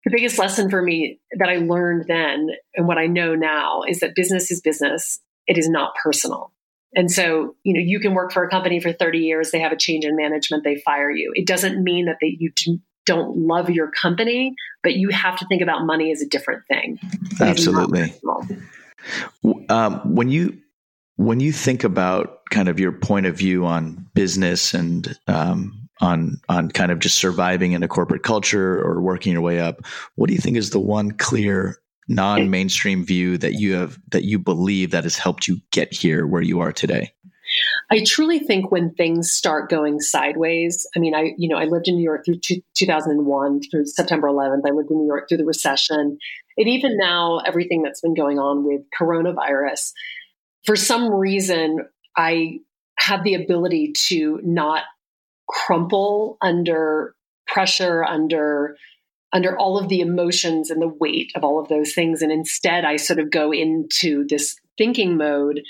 the 0.04 0.10
biggest 0.10 0.38
lesson 0.38 0.68
for 0.68 0.82
me 0.82 1.20
that 1.38 1.48
I 1.48 1.56
learned 1.56 2.06
then 2.08 2.48
and 2.74 2.88
what 2.88 2.98
I 2.98 3.06
know 3.06 3.34
now 3.34 3.82
is 3.88 4.00
that 4.00 4.14
business 4.14 4.50
is 4.50 4.60
business. 4.60 5.20
It 5.46 5.58
is 5.58 5.68
not 5.68 5.94
personal. 6.02 6.52
And 6.94 7.10
so, 7.10 7.54
you 7.62 7.72
know, 7.72 7.80
you 7.80 8.00
can 8.00 8.14
work 8.14 8.32
for 8.32 8.44
a 8.44 8.50
company 8.50 8.80
for 8.80 8.92
30 8.92 9.18
years, 9.18 9.50
they 9.50 9.60
have 9.60 9.72
a 9.72 9.76
change 9.76 10.04
in 10.04 10.16
management, 10.16 10.64
they 10.64 10.76
fire 10.76 11.10
you. 11.10 11.32
It 11.34 11.46
doesn't 11.46 11.82
mean 11.82 12.06
that 12.06 12.18
they, 12.20 12.36
you 12.38 12.52
don't 13.06 13.36
love 13.36 13.70
your 13.70 13.90
company, 13.90 14.54
but 14.82 14.94
you 14.94 15.08
have 15.08 15.38
to 15.38 15.46
think 15.46 15.62
about 15.62 15.86
money 15.86 16.12
as 16.12 16.20
a 16.20 16.26
different 16.26 16.64
thing. 16.68 16.98
Absolutely. 17.40 18.14
Um, 19.68 20.14
when 20.14 20.28
you 20.28 20.58
when 21.16 21.40
you 21.40 21.52
think 21.52 21.84
about 21.84 22.40
kind 22.50 22.68
of 22.68 22.80
your 22.80 22.92
point 22.92 23.26
of 23.26 23.36
view 23.36 23.66
on 23.66 24.06
business 24.14 24.74
and 24.74 25.18
um, 25.26 25.81
on 26.02 26.40
on 26.48 26.68
kind 26.68 26.92
of 26.92 26.98
just 26.98 27.16
surviving 27.16 27.72
in 27.72 27.82
a 27.82 27.88
corporate 27.88 28.22
culture 28.22 28.82
or 28.82 29.00
working 29.00 29.32
your 29.32 29.40
way 29.40 29.60
up 29.60 29.86
what 30.16 30.28
do 30.28 30.34
you 30.34 30.40
think 30.40 30.56
is 30.56 30.70
the 30.70 30.80
one 30.80 31.12
clear 31.12 31.78
non-mainstream 32.08 33.04
view 33.04 33.38
that 33.38 33.54
you 33.54 33.74
have 33.74 33.98
that 34.10 34.24
you 34.24 34.38
believe 34.38 34.90
that 34.90 35.04
has 35.04 35.16
helped 35.16 35.48
you 35.48 35.58
get 35.70 35.94
here 35.94 36.26
where 36.26 36.42
you 36.42 36.60
are 36.60 36.72
today 36.72 37.12
I 37.90 38.02
truly 38.06 38.38
think 38.38 38.70
when 38.70 38.94
things 38.94 39.30
start 39.30 39.68
going 39.68 40.00
sideways, 40.00 40.86
I 40.96 41.00
mean, 41.00 41.14
I, 41.14 41.32
you 41.36 41.48
know, 41.48 41.58
I 41.58 41.64
lived 41.64 41.86
in 41.86 41.96
New 41.96 42.02
York 42.02 42.24
through 42.24 42.38
2001 42.74 43.60
through 43.70 43.84
September 43.84 44.28
11th. 44.28 44.62
I 44.66 44.70
lived 44.70 44.90
in 44.90 44.96
New 44.96 45.06
York 45.06 45.28
through 45.28 45.36
the 45.36 45.44
recession. 45.44 46.16
And 46.56 46.68
even 46.68 46.96
now, 46.96 47.40
everything 47.40 47.82
that's 47.82 48.00
been 48.00 48.14
going 48.14 48.38
on 48.38 48.64
with 48.64 48.82
coronavirus, 48.98 49.92
for 50.64 50.76
some 50.76 51.12
reason, 51.12 51.80
I 52.16 52.60
have 52.98 53.24
the 53.24 53.34
ability 53.34 53.92
to 54.06 54.40
not 54.42 54.84
crumple 55.52 56.38
under 56.40 57.14
pressure, 57.46 58.02
under 58.04 58.76
under 59.34 59.58
all 59.58 59.78
of 59.78 59.88
the 59.88 60.00
emotions 60.00 60.70
and 60.70 60.82
the 60.82 60.94
weight 61.00 61.32
of 61.34 61.42
all 61.42 61.58
of 61.58 61.68
those 61.68 61.94
things. 61.94 62.20
And 62.20 62.30
instead, 62.30 62.84
I 62.84 62.96
sort 62.96 63.18
of 63.18 63.30
go 63.30 63.50
into 63.50 64.26
this 64.28 64.56
thinking 64.76 65.16
mode, 65.16 65.62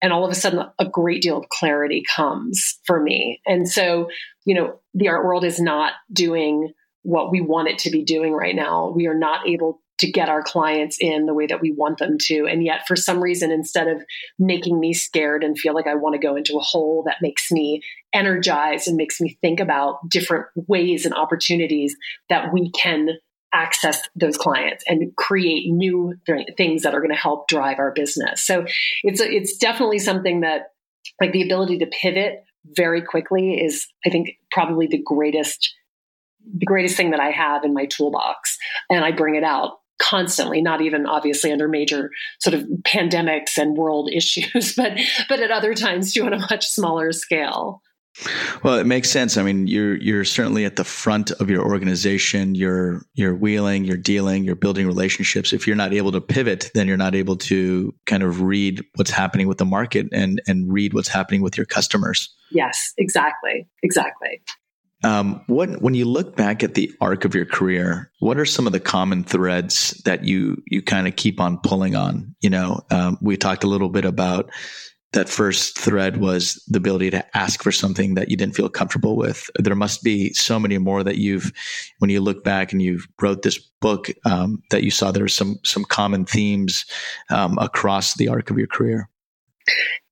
and 0.00 0.12
all 0.12 0.24
of 0.24 0.30
a 0.30 0.34
sudden, 0.34 0.64
a 0.78 0.88
great 0.88 1.20
deal 1.20 1.36
of 1.36 1.48
clarity 1.50 2.02
comes 2.16 2.78
for 2.84 3.00
me. 3.00 3.40
And 3.46 3.68
so, 3.68 4.08
you 4.46 4.54
know, 4.54 4.80
the 4.94 5.08
art 5.08 5.24
world 5.24 5.44
is 5.44 5.60
not 5.60 5.92
doing 6.10 6.72
what 7.02 7.30
we 7.30 7.42
want 7.42 7.68
it 7.68 7.78
to 7.80 7.90
be 7.90 8.04
doing 8.04 8.32
right 8.32 8.54
now. 8.54 8.92
We 8.94 9.06
are 9.06 9.18
not 9.18 9.46
able 9.46 9.82
to 10.00 10.10
get 10.10 10.28
our 10.28 10.42
clients 10.42 10.98
in 11.00 11.26
the 11.26 11.34
way 11.34 11.46
that 11.46 11.60
we 11.60 11.72
want 11.72 11.98
them 11.98 12.16
to. 12.18 12.46
And 12.46 12.64
yet, 12.64 12.86
for 12.86 12.96
some 12.96 13.22
reason, 13.22 13.50
instead 13.50 13.88
of 13.88 14.02
making 14.38 14.78
me 14.80 14.92
scared 14.92 15.44
and 15.44 15.58
feel 15.58 15.74
like 15.74 15.86
I 15.86 15.94
want 15.94 16.14
to 16.14 16.26
go 16.26 16.36
into 16.36 16.56
a 16.56 16.62
hole 16.62 17.04
that 17.06 17.22
makes 17.22 17.52
me 17.52 17.82
energized 18.12 18.88
and 18.88 18.96
makes 18.96 19.20
me 19.20 19.38
think 19.40 19.60
about 19.60 20.08
different 20.08 20.46
ways 20.54 21.04
and 21.04 21.14
opportunities 21.14 21.96
that 22.28 22.52
we 22.52 22.70
can 22.72 23.10
access 23.52 24.00
those 24.14 24.36
clients 24.36 24.84
and 24.86 25.14
create 25.16 25.70
new 25.70 26.14
th- 26.26 26.48
things 26.56 26.82
that 26.82 26.94
are 26.94 27.00
going 27.00 27.10
to 27.10 27.16
help 27.16 27.48
drive 27.48 27.78
our 27.78 27.92
business. 27.92 28.44
So 28.44 28.64
it's 29.02 29.20
a, 29.20 29.30
it's 29.30 29.56
definitely 29.56 29.98
something 29.98 30.40
that 30.40 30.72
like 31.20 31.32
the 31.32 31.42
ability 31.42 31.78
to 31.78 31.86
pivot 31.86 32.44
very 32.64 33.02
quickly 33.02 33.54
is 33.54 33.86
I 34.06 34.10
think 34.10 34.38
probably 34.50 34.86
the 34.86 35.02
greatest 35.02 35.74
the 36.58 36.66
greatest 36.66 36.96
thing 36.96 37.10
that 37.10 37.20
I 37.20 37.30
have 37.30 37.64
in 37.64 37.74
my 37.74 37.86
toolbox 37.86 38.56
and 38.88 39.04
I 39.04 39.12
bring 39.12 39.34
it 39.34 39.44
out 39.44 39.79
constantly 40.00 40.60
not 40.62 40.80
even 40.80 41.06
obviously 41.06 41.52
under 41.52 41.68
major 41.68 42.10
sort 42.40 42.54
of 42.54 42.62
pandemics 42.82 43.56
and 43.56 43.76
world 43.76 44.10
issues 44.12 44.74
but 44.74 44.98
but 45.28 45.40
at 45.40 45.50
other 45.50 45.74
times 45.74 46.12
too 46.12 46.24
on 46.24 46.32
a 46.32 46.38
much 46.38 46.66
smaller 46.66 47.12
scale 47.12 47.82
well, 48.64 48.74
it 48.74 48.86
makes 48.86 49.08
sense. 49.08 49.36
I 49.36 49.42
mean, 49.42 49.66
you're 49.66 49.96
you're 49.96 50.24
certainly 50.24 50.64
at 50.64 50.76
the 50.76 50.84
front 50.84 51.30
of 51.30 51.48
your 51.48 51.64
organization. 51.64 52.54
You're 52.54 53.02
you're 53.14 53.34
wheeling, 53.34 53.84
you're 53.84 53.96
dealing, 53.96 54.44
you're 54.44 54.56
building 54.56 54.86
relationships. 54.86 55.52
If 55.52 55.66
you're 55.66 55.76
not 55.76 55.94
able 55.94 56.12
to 56.12 56.20
pivot, 56.20 56.70
then 56.74 56.88
you're 56.88 56.96
not 56.96 57.14
able 57.14 57.36
to 57.36 57.94
kind 58.06 58.22
of 58.22 58.42
read 58.42 58.84
what's 58.96 59.10
happening 59.10 59.46
with 59.46 59.58
the 59.58 59.64
market 59.64 60.08
and 60.12 60.42
and 60.46 60.72
read 60.72 60.92
what's 60.92 61.08
happening 61.08 61.40
with 61.40 61.56
your 61.56 61.66
customers. 61.66 62.34
Yes, 62.50 62.92
exactly, 62.98 63.66
exactly. 63.82 64.42
Um, 65.02 65.42
what 65.46 65.80
when 65.80 65.94
you 65.94 66.04
look 66.04 66.36
back 66.36 66.62
at 66.62 66.74
the 66.74 66.92
arc 67.00 67.24
of 67.24 67.34
your 67.34 67.46
career, 67.46 68.10
what 68.18 68.38
are 68.38 68.44
some 68.44 68.66
of 68.66 68.72
the 68.72 68.80
common 68.80 69.24
threads 69.24 69.90
that 70.04 70.24
you 70.24 70.62
you 70.66 70.82
kind 70.82 71.08
of 71.08 71.16
keep 71.16 71.40
on 71.40 71.58
pulling 71.58 71.96
on? 71.96 72.34
You 72.40 72.50
know, 72.50 72.80
um, 72.90 73.18
we 73.22 73.36
talked 73.36 73.64
a 73.64 73.68
little 73.68 73.88
bit 73.88 74.04
about 74.04 74.50
that 75.12 75.28
first 75.28 75.76
thread 75.76 76.18
was 76.18 76.62
the 76.68 76.78
ability 76.78 77.10
to 77.10 77.36
ask 77.36 77.62
for 77.62 77.72
something 77.72 78.14
that 78.14 78.30
you 78.30 78.36
didn't 78.36 78.54
feel 78.54 78.68
comfortable 78.68 79.16
with. 79.16 79.50
There 79.58 79.74
must 79.74 80.04
be 80.04 80.32
so 80.34 80.58
many 80.60 80.78
more 80.78 81.02
that 81.02 81.16
you've, 81.16 81.52
when 81.98 82.10
you 82.10 82.20
look 82.20 82.44
back 82.44 82.72
and 82.72 82.80
you 82.80 83.00
wrote 83.20 83.42
this 83.42 83.58
book, 83.58 84.08
um, 84.24 84.62
that 84.70 84.84
you 84.84 84.90
saw 84.90 85.10
there 85.10 85.24
were 85.24 85.28
some 85.28 85.58
some 85.64 85.84
common 85.84 86.26
themes 86.26 86.84
um, 87.30 87.58
across 87.58 88.14
the 88.14 88.28
arc 88.28 88.50
of 88.50 88.58
your 88.58 88.68
career. 88.68 89.08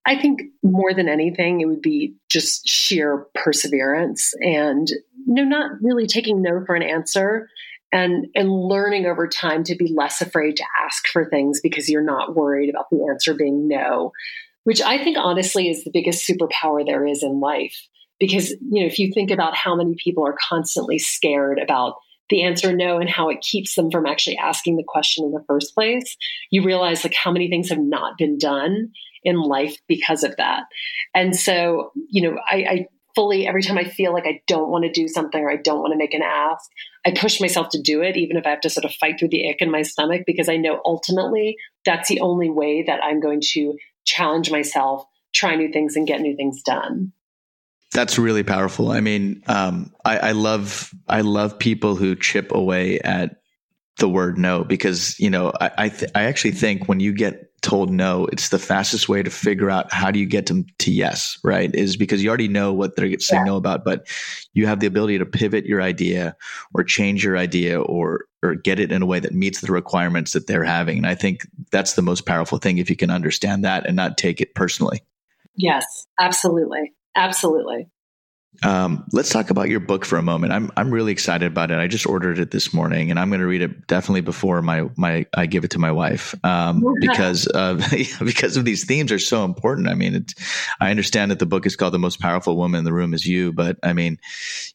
I 0.09 0.21
think 0.21 0.41
more 0.63 0.95
than 0.95 1.09
anything, 1.09 1.61
it 1.61 1.67
would 1.67 1.83
be 1.83 2.15
just 2.31 2.67
sheer 2.67 3.27
perseverance 3.35 4.35
and 4.41 4.89
no, 5.27 5.45
not 5.45 5.71
really 5.83 6.07
taking 6.07 6.43
no 6.43 6.65
for 6.65 6.75
an 6.75 6.83
answer 6.83 7.49
and 7.93 8.27
and 8.35 8.51
learning 8.51 9.07
over 9.07 9.29
time 9.29 9.65
to 9.65 9.77
be 9.77 9.93
less 9.95 10.21
afraid 10.21 10.57
to 10.57 10.65
ask 10.85 11.07
for 11.09 11.25
things 11.25 11.61
because 11.63 11.89
you're 11.89 12.03
not 12.03 12.35
worried 12.35 12.69
about 12.69 12.91
the 12.91 13.07
answer 13.11 13.33
being 13.35 13.69
no 13.69 14.13
which 14.69 14.83
I 14.83 15.03
think 15.03 15.17
honestly 15.19 15.71
is 15.71 15.83
the 15.83 15.91
biggest 15.91 16.29
superpower 16.29 16.85
there 16.85 17.07
is 17.07 17.23
in 17.23 17.41
life. 17.41 17.75
Because, 18.21 18.51
you 18.51 18.83
know, 18.83 18.87
if 18.87 18.99
you 18.99 19.11
think 19.15 19.31
about 19.31 19.57
how 19.57 19.75
many 19.75 19.95
people 19.97 20.27
are 20.27 20.37
constantly 20.47 20.99
scared 20.99 21.59
about 21.59 21.95
the 22.29 22.43
answer 22.43 22.77
no 22.77 22.99
and 22.99 23.09
how 23.09 23.31
it 23.31 23.41
keeps 23.41 23.75
them 23.77 23.91
from 23.91 24.05
actually 24.05 24.37
asking 24.37 24.77
the 24.77 24.85
question 24.87 25.25
in 25.25 25.33
the 25.33 25.43
first 25.49 25.75
place, 25.75 26.19
you 26.51 26.63
realize 26.63 27.03
like 27.03 27.15
how 27.15 27.33
many 27.33 27.49
things 27.49 27.71
have 27.71 27.79
not 27.79 28.19
been 28.19 28.37
done 28.37 28.93
in 29.25 29.41
life 29.41 29.77
because 29.87 30.25
of 30.25 30.37
that. 30.37 30.65
And 31.15 31.35
so, 31.35 31.93
you 32.09 32.23
know, 32.23 32.39
I, 32.51 32.57
I 32.57 32.87
fully, 33.15 33.47
every 33.47 33.63
time 33.63 33.79
I 33.79 33.85
feel 33.85 34.13
like 34.13 34.27
I 34.27 34.43
don't 34.47 34.71
want 34.71 34.85
to 34.85 34.93
do 34.93 35.09
something 35.09 35.43
or 35.43 35.51
I 35.51 35.57
don't 35.57 35.81
want 35.81 35.93
to 35.93 35.99
make 35.99 36.15
an 36.15 36.23
ask, 36.23 36.71
I 37.05 37.11
push 37.11 37.41
myself 37.41 37.71
to 37.71 37.83
do 37.83 38.03
it, 38.03 38.17
even 38.17 38.37
if 38.37 38.47
I 38.47 38.51
have 38.51 38.61
to 38.61 38.71
sort 38.71 38.85
of 38.85 38.93
fight 38.93 39.19
through 39.19 39.31
the 39.31 39.51
ick 39.51 39.61
in 39.61 39.71
my 39.71 39.83
stomach, 39.83 40.23
because 40.27 40.49
I 40.49 40.57
know 40.57 40.81
ultimately 40.85 41.57
that's 41.85 42.09
the 42.09 42.21
only 42.21 42.51
way 42.51 42.85
that 42.87 43.03
I'm 43.03 43.21
going 43.21 43.41
to 43.53 43.77
challenge 44.05 44.51
myself, 44.51 45.05
try 45.35 45.57
new 45.57 45.73
things, 45.73 45.97
and 45.97 46.07
get 46.07 46.21
new 46.21 46.37
things 46.37 46.63
done. 46.63 47.13
That's 47.93 48.19
really 48.19 48.43
powerful. 48.43 48.93
I 48.93 49.01
mean, 49.01 49.43
um, 49.47 49.95
I, 50.05 50.19
I 50.19 50.33
love 50.33 50.95
I 51.09 51.23
love 51.23 51.59
people 51.59 51.97
who 51.97 52.15
chip 52.15 52.53
away 52.53 53.01
at 53.01 53.41
the 53.99 54.09
word 54.09 54.39
no 54.39 54.63
because 54.63 55.19
you 55.19 55.31
know 55.31 55.53
I 55.61 55.71
I, 55.77 55.89
th- 55.89 56.13
I, 56.15 56.25
actually 56.25 56.53
think 56.53 56.87
when 56.87 57.01
you 57.01 57.13
get 57.13 57.48
told 57.63 57.91
no, 57.91 58.27
it's 58.27 58.51
the 58.51 58.59
fastest 58.59 59.09
way 59.09 59.23
to 59.23 59.31
figure 59.31 59.71
out 59.71 59.93
how 59.93 60.11
do 60.11 60.19
you 60.19 60.27
get 60.27 60.47
them 60.47 60.67
to 60.79 60.93
yes, 60.93 61.39
right? 61.43 61.75
Is 61.75 61.97
because 61.97 62.23
you 62.23 62.29
already 62.29 62.49
know 62.49 62.73
what 62.73 62.97
they're 62.97 63.19
saying 63.19 63.47
yeah. 63.47 63.53
no 63.53 63.57
about, 63.57 63.85
but 63.85 64.07
you 64.55 64.67
have 64.67 64.81
the 64.81 64.87
ability 64.87 65.19
to 65.19 65.27
pivot 65.27 65.67
your 65.67 65.83
idea 65.83 66.37
or 66.75 66.85
change 66.85 67.25
your 67.25 67.37
idea 67.37 67.81
or 67.81 68.27
or 68.43 68.55
get 68.55 68.79
it 68.79 68.93
in 68.93 69.03
a 69.03 69.07
way 69.07 69.19
that 69.19 69.35
meets 69.35 69.61
the 69.61 69.73
requirements 69.73 70.33
that 70.33 70.47
they're 70.47 70.65
having. 70.65 70.99
And 70.99 71.07
I 71.07 71.17
think 71.17 71.47
that's 71.73 71.95
the 71.95 72.03
most 72.03 72.25
powerful 72.25 72.59
thing 72.59 72.79
if 72.79 72.89
you 72.89 72.97
can 72.97 73.11
understand 73.11 73.65
that 73.65 73.87
and 73.87 73.97
not 73.97 74.17
take 74.17 74.41
it 74.41 74.55
personally. 74.55 75.03
Yes, 75.57 76.07
absolutely. 76.21 76.93
Absolutely. 77.17 77.89
Um, 78.65 79.05
let's 79.13 79.31
talk 79.31 79.51
about 79.51 79.69
your 79.69 79.81
book 79.81 80.05
for 80.05 80.19
a 80.19 80.23
moment. 80.23 80.53
I'm 80.53 80.71
I'm 80.77 80.91
really 80.91 81.13
excited 81.13 81.47
about 81.47 81.71
it. 81.71 81.79
I 81.79 81.87
just 81.87 82.07
ordered 82.07 82.39
it 82.39 82.51
this 82.51 82.75
morning, 82.75 83.11
and 83.11 83.19
I'm 83.19 83.29
going 83.29 83.41
to 83.41 83.47
read 83.47 83.63
it 83.63 83.87
definitely 83.87 84.21
before 84.21 84.63
my 84.63 84.89
my 84.97 85.27
I 85.35 85.47
give 85.47 85.65
it 85.65 85.71
to 85.73 85.79
my 85.79 85.93
wife 85.93 86.35
um, 86.45 86.85
because 87.01 87.47
of 87.47 87.85
because 88.25 88.57
of 88.57 88.65
these 88.65 88.85
themes 88.85 89.13
are 89.13 89.19
so 89.19 89.45
important. 89.45 89.89
I 89.89 89.95
mean, 89.95 90.27
I 90.81 90.91
understand 90.91 91.31
that 91.31 91.39
the 91.39 91.47
book 91.47 91.67
is 91.67 91.77
called 91.77 91.95
"The 91.95 91.99
Most 91.99 92.21
Powerful 92.21 92.57
Woman 92.57 92.81
in 92.81 92.85
the 92.85 92.93
Room 92.93 93.15
Is 93.15 93.27
You," 93.27 93.53
but 93.53 93.79
I 93.83 93.93
mean, 93.93 94.19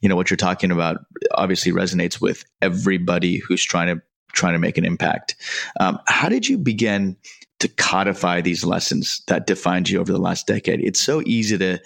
you 0.01 0.07
know 0.07 0.15
what 0.15 0.29
you're 0.29 0.37
talking 0.37 0.71
about 0.71 1.05
obviously 1.31 1.71
resonates 1.71 2.21
with 2.21 2.45
everybody 2.61 3.37
who's 3.37 3.63
trying 3.63 3.95
to 3.95 4.01
trying 4.33 4.53
to 4.53 4.59
make 4.59 4.77
an 4.77 4.85
impact. 4.85 5.35
Um, 5.79 5.99
how 6.07 6.29
did 6.29 6.47
you 6.47 6.57
begin 6.57 7.17
to 7.63 7.69
codify 7.69 8.41
these 8.41 8.63
lessons 8.63 9.21
that 9.27 9.47
defined 9.47 9.89
you 9.89 9.99
over 9.99 10.11
the 10.11 10.19
last 10.19 10.45
decade. 10.45 10.81
It's 10.81 10.99
so 10.99 11.21
easy 11.25 11.57
to, 11.57 11.79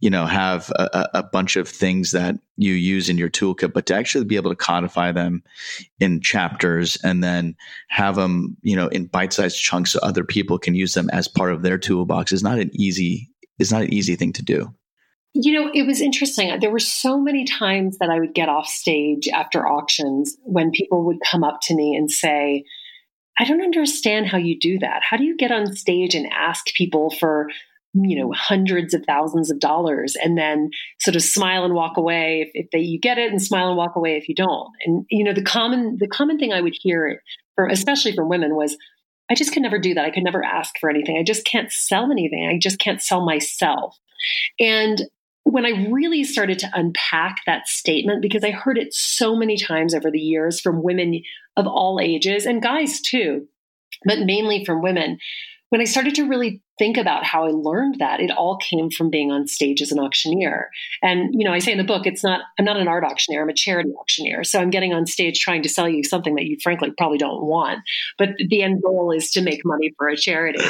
you 0.00 0.10
know, 0.10 0.26
have 0.26 0.70
a, 0.70 1.08
a, 1.14 1.22
bunch 1.22 1.56
of 1.56 1.68
things 1.68 2.12
that 2.12 2.36
you 2.56 2.72
use 2.72 3.08
in 3.08 3.18
your 3.18 3.28
toolkit, 3.28 3.72
but 3.72 3.86
to 3.86 3.94
actually 3.94 4.24
be 4.24 4.36
able 4.36 4.50
to 4.50 4.56
codify 4.56 5.12
them 5.12 5.42
in 6.00 6.20
chapters 6.20 6.96
and 7.04 7.22
then 7.22 7.54
have 7.88 8.16
them, 8.16 8.56
you 8.62 8.74
know, 8.74 8.88
in 8.88 9.06
bite-sized 9.06 9.60
chunks 9.60 9.92
so 9.92 10.00
other 10.02 10.24
people 10.24 10.58
can 10.58 10.74
use 10.74 10.94
them 10.94 11.10
as 11.10 11.28
part 11.28 11.52
of 11.52 11.62
their 11.62 11.78
toolbox 11.78 12.32
is 12.32 12.42
not 12.42 12.58
an 12.58 12.70
easy 12.72 13.30
is 13.58 13.70
not 13.70 13.82
an 13.82 13.92
easy 13.92 14.16
thing 14.16 14.32
to 14.32 14.42
do. 14.42 14.74
You 15.34 15.52
know, 15.52 15.70
it 15.74 15.86
was 15.86 16.00
interesting. 16.00 16.58
There 16.58 16.70
were 16.70 16.78
so 16.78 17.20
many 17.20 17.44
times 17.44 17.98
that 17.98 18.08
I 18.08 18.18
would 18.18 18.34
get 18.34 18.48
off 18.48 18.66
stage 18.66 19.28
after 19.28 19.66
auctions 19.68 20.36
when 20.42 20.70
people 20.70 21.04
would 21.04 21.18
come 21.20 21.44
up 21.44 21.60
to 21.62 21.74
me 21.74 21.94
and 21.94 22.10
say, 22.10 22.64
I 23.38 23.44
don't 23.44 23.62
understand 23.62 24.26
how 24.26 24.38
you 24.38 24.58
do 24.58 24.78
that. 24.80 25.02
How 25.08 25.16
do 25.16 25.24
you 25.24 25.36
get 25.36 25.52
on 25.52 25.74
stage 25.74 26.14
and 26.14 26.26
ask 26.32 26.66
people 26.74 27.10
for, 27.10 27.48
you 27.94 28.18
know, 28.18 28.32
hundreds 28.32 28.94
of 28.94 29.04
thousands 29.06 29.50
of 29.50 29.60
dollars 29.60 30.16
and 30.16 30.36
then 30.36 30.70
sort 31.00 31.16
of 31.16 31.22
smile 31.22 31.64
and 31.64 31.74
walk 31.74 31.96
away 31.96 32.42
if, 32.42 32.50
if 32.64 32.70
they, 32.72 32.80
you 32.80 32.98
get 32.98 33.18
it 33.18 33.30
and 33.30 33.40
smile 33.40 33.68
and 33.68 33.76
walk 33.76 33.96
away 33.96 34.16
if 34.16 34.28
you 34.28 34.34
don't? 34.34 34.70
And, 34.84 35.06
you 35.10 35.24
know, 35.24 35.32
the 35.32 35.42
common, 35.42 35.98
the 35.98 36.08
common 36.08 36.38
thing 36.38 36.52
I 36.52 36.60
would 36.60 36.76
hear 36.78 37.22
especially 37.70 38.14
from 38.14 38.28
women 38.28 38.54
was, 38.54 38.76
I 39.30 39.34
just 39.34 39.52
could 39.52 39.62
never 39.62 39.78
do 39.78 39.94
that. 39.94 40.04
I 40.04 40.10
could 40.10 40.24
never 40.24 40.44
ask 40.44 40.78
for 40.78 40.88
anything. 40.88 41.18
I 41.18 41.22
just 41.22 41.44
can't 41.44 41.70
sell 41.70 42.10
anything. 42.10 42.48
I 42.48 42.58
just 42.58 42.78
can't 42.78 43.02
sell 43.02 43.24
myself. 43.24 43.98
And 44.58 45.02
when 45.44 45.64
I 45.66 45.88
really 45.90 46.24
started 46.24 46.58
to 46.60 46.70
unpack 46.74 47.38
that 47.46 47.68
statement, 47.68 48.22
because 48.22 48.44
I 48.44 48.50
heard 48.50 48.78
it 48.78 48.94
so 48.94 49.34
many 49.34 49.56
times 49.56 49.94
over 49.94 50.10
the 50.10 50.18
years 50.18 50.60
from 50.60 50.82
women 50.82 51.22
of 51.58 51.66
all 51.66 52.00
ages 52.00 52.46
and 52.46 52.62
guys 52.62 53.00
too, 53.00 53.46
but 54.06 54.20
mainly 54.20 54.64
from 54.64 54.80
women. 54.80 55.18
When 55.70 55.82
I 55.82 55.84
started 55.84 56.14
to 56.14 56.26
really 56.26 56.62
think 56.78 56.96
about 56.96 57.24
how 57.24 57.44
I 57.44 57.50
learned 57.50 57.96
that, 57.98 58.20
it 58.20 58.30
all 58.30 58.56
came 58.56 58.88
from 58.88 59.10
being 59.10 59.30
on 59.30 59.46
stage 59.46 59.82
as 59.82 59.92
an 59.92 59.98
auctioneer. 59.98 60.70
And, 61.02 61.34
you 61.34 61.44
know, 61.44 61.52
I 61.52 61.58
say 61.58 61.72
in 61.72 61.78
the 61.78 61.84
book, 61.84 62.06
it's 62.06 62.24
not, 62.24 62.40
I'm 62.58 62.64
not 62.64 62.78
an 62.78 62.88
art 62.88 63.04
auctioneer, 63.04 63.42
I'm 63.42 63.50
a 63.50 63.54
charity 63.54 63.90
auctioneer. 64.00 64.44
So 64.44 64.60
I'm 64.60 64.70
getting 64.70 64.94
on 64.94 65.04
stage 65.04 65.40
trying 65.40 65.62
to 65.64 65.68
sell 65.68 65.88
you 65.88 66.04
something 66.04 66.36
that 66.36 66.46
you 66.46 66.56
frankly 66.62 66.92
probably 66.96 67.18
don't 67.18 67.44
want. 67.44 67.80
But 68.16 68.30
the 68.48 68.62
end 68.62 68.82
goal 68.82 69.12
is 69.14 69.30
to 69.32 69.42
make 69.42 69.60
money 69.64 69.92
for 69.98 70.08
a 70.08 70.16
charity. 70.16 70.64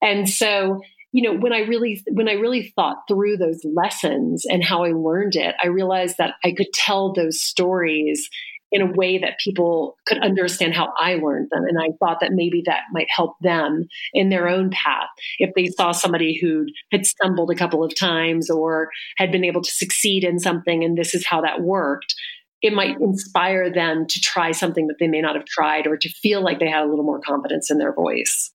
And 0.00 0.28
so 0.28 0.80
you 1.12 1.22
know 1.22 1.38
when 1.38 1.52
i 1.52 1.60
really 1.60 2.02
when 2.10 2.28
i 2.28 2.32
really 2.32 2.72
thought 2.74 2.96
through 3.06 3.36
those 3.36 3.60
lessons 3.64 4.44
and 4.46 4.64
how 4.64 4.82
i 4.82 4.92
learned 4.92 5.36
it 5.36 5.54
i 5.62 5.66
realized 5.66 6.16
that 6.18 6.34
i 6.42 6.52
could 6.52 6.72
tell 6.72 7.12
those 7.12 7.40
stories 7.40 8.28
in 8.72 8.82
a 8.82 8.90
way 8.90 9.18
that 9.18 9.38
people 9.38 9.96
could 10.06 10.18
understand 10.18 10.74
how 10.74 10.92
I 10.98 11.14
learned 11.14 11.48
them. 11.50 11.64
And 11.64 11.78
I 11.78 11.94
thought 11.98 12.18
that 12.20 12.32
maybe 12.32 12.62
that 12.66 12.80
might 12.90 13.06
help 13.14 13.36
them 13.40 13.86
in 14.14 14.30
their 14.30 14.48
own 14.48 14.70
path. 14.70 15.08
If 15.38 15.54
they 15.54 15.66
saw 15.66 15.92
somebody 15.92 16.38
who 16.40 16.66
had 16.90 17.06
stumbled 17.06 17.50
a 17.50 17.54
couple 17.54 17.84
of 17.84 17.94
times 17.94 18.50
or 18.50 18.88
had 19.18 19.30
been 19.30 19.44
able 19.44 19.62
to 19.62 19.70
succeed 19.70 20.24
in 20.24 20.38
something 20.38 20.82
and 20.82 20.96
this 20.96 21.14
is 21.14 21.26
how 21.26 21.42
that 21.42 21.60
worked, 21.60 22.14
it 22.62 22.72
might 22.72 22.98
inspire 23.00 23.70
them 23.70 24.06
to 24.06 24.20
try 24.20 24.52
something 24.52 24.86
that 24.86 24.96
they 24.98 25.08
may 25.08 25.20
not 25.20 25.36
have 25.36 25.44
tried 25.44 25.86
or 25.86 25.96
to 25.98 26.08
feel 26.08 26.42
like 26.42 26.58
they 26.58 26.70
had 26.70 26.84
a 26.84 26.88
little 26.88 27.04
more 27.04 27.20
confidence 27.20 27.70
in 27.70 27.78
their 27.78 27.92
voice. 27.92 28.52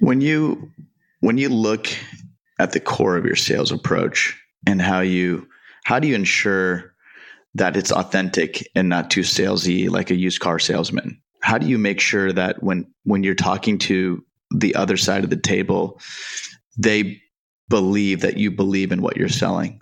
When 0.00 0.20
you 0.20 0.70
when 1.20 1.38
you 1.38 1.48
look 1.48 1.88
at 2.58 2.72
the 2.72 2.80
core 2.80 3.16
of 3.16 3.24
your 3.24 3.36
sales 3.36 3.72
approach 3.72 4.38
and 4.66 4.80
how 4.80 5.00
you 5.00 5.46
how 5.84 5.98
do 5.98 6.08
you 6.08 6.14
ensure 6.14 6.91
that 7.54 7.76
it's 7.76 7.92
authentic 7.92 8.66
and 8.74 8.88
not 8.88 9.10
too 9.10 9.20
salesy 9.20 9.90
like 9.90 10.10
a 10.10 10.16
used 10.16 10.40
car 10.40 10.58
salesman. 10.58 11.20
how 11.42 11.58
do 11.58 11.66
you 11.66 11.76
make 11.76 12.00
sure 12.00 12.32
that 12.32 12.62
when 12.62 12.86
when 13.04 13.24
you're 13.24 13.34
talking 13.34 13.76
to 13.76 14.24
the 14.54 14.74
other 14.74 14.96
side 14.96 15.24
of 15.24 15.30
the 15.30 15.36
table, 15.36 16.00
they 16.78 17.20
believe 17.68 18.20
that 18.20 18.36
you 18.36 18.50
believe 18.50 18.92
in 18.92 19.02
what 19.02 19.16
you're 19.16 19.28
selling? 19.28 19.80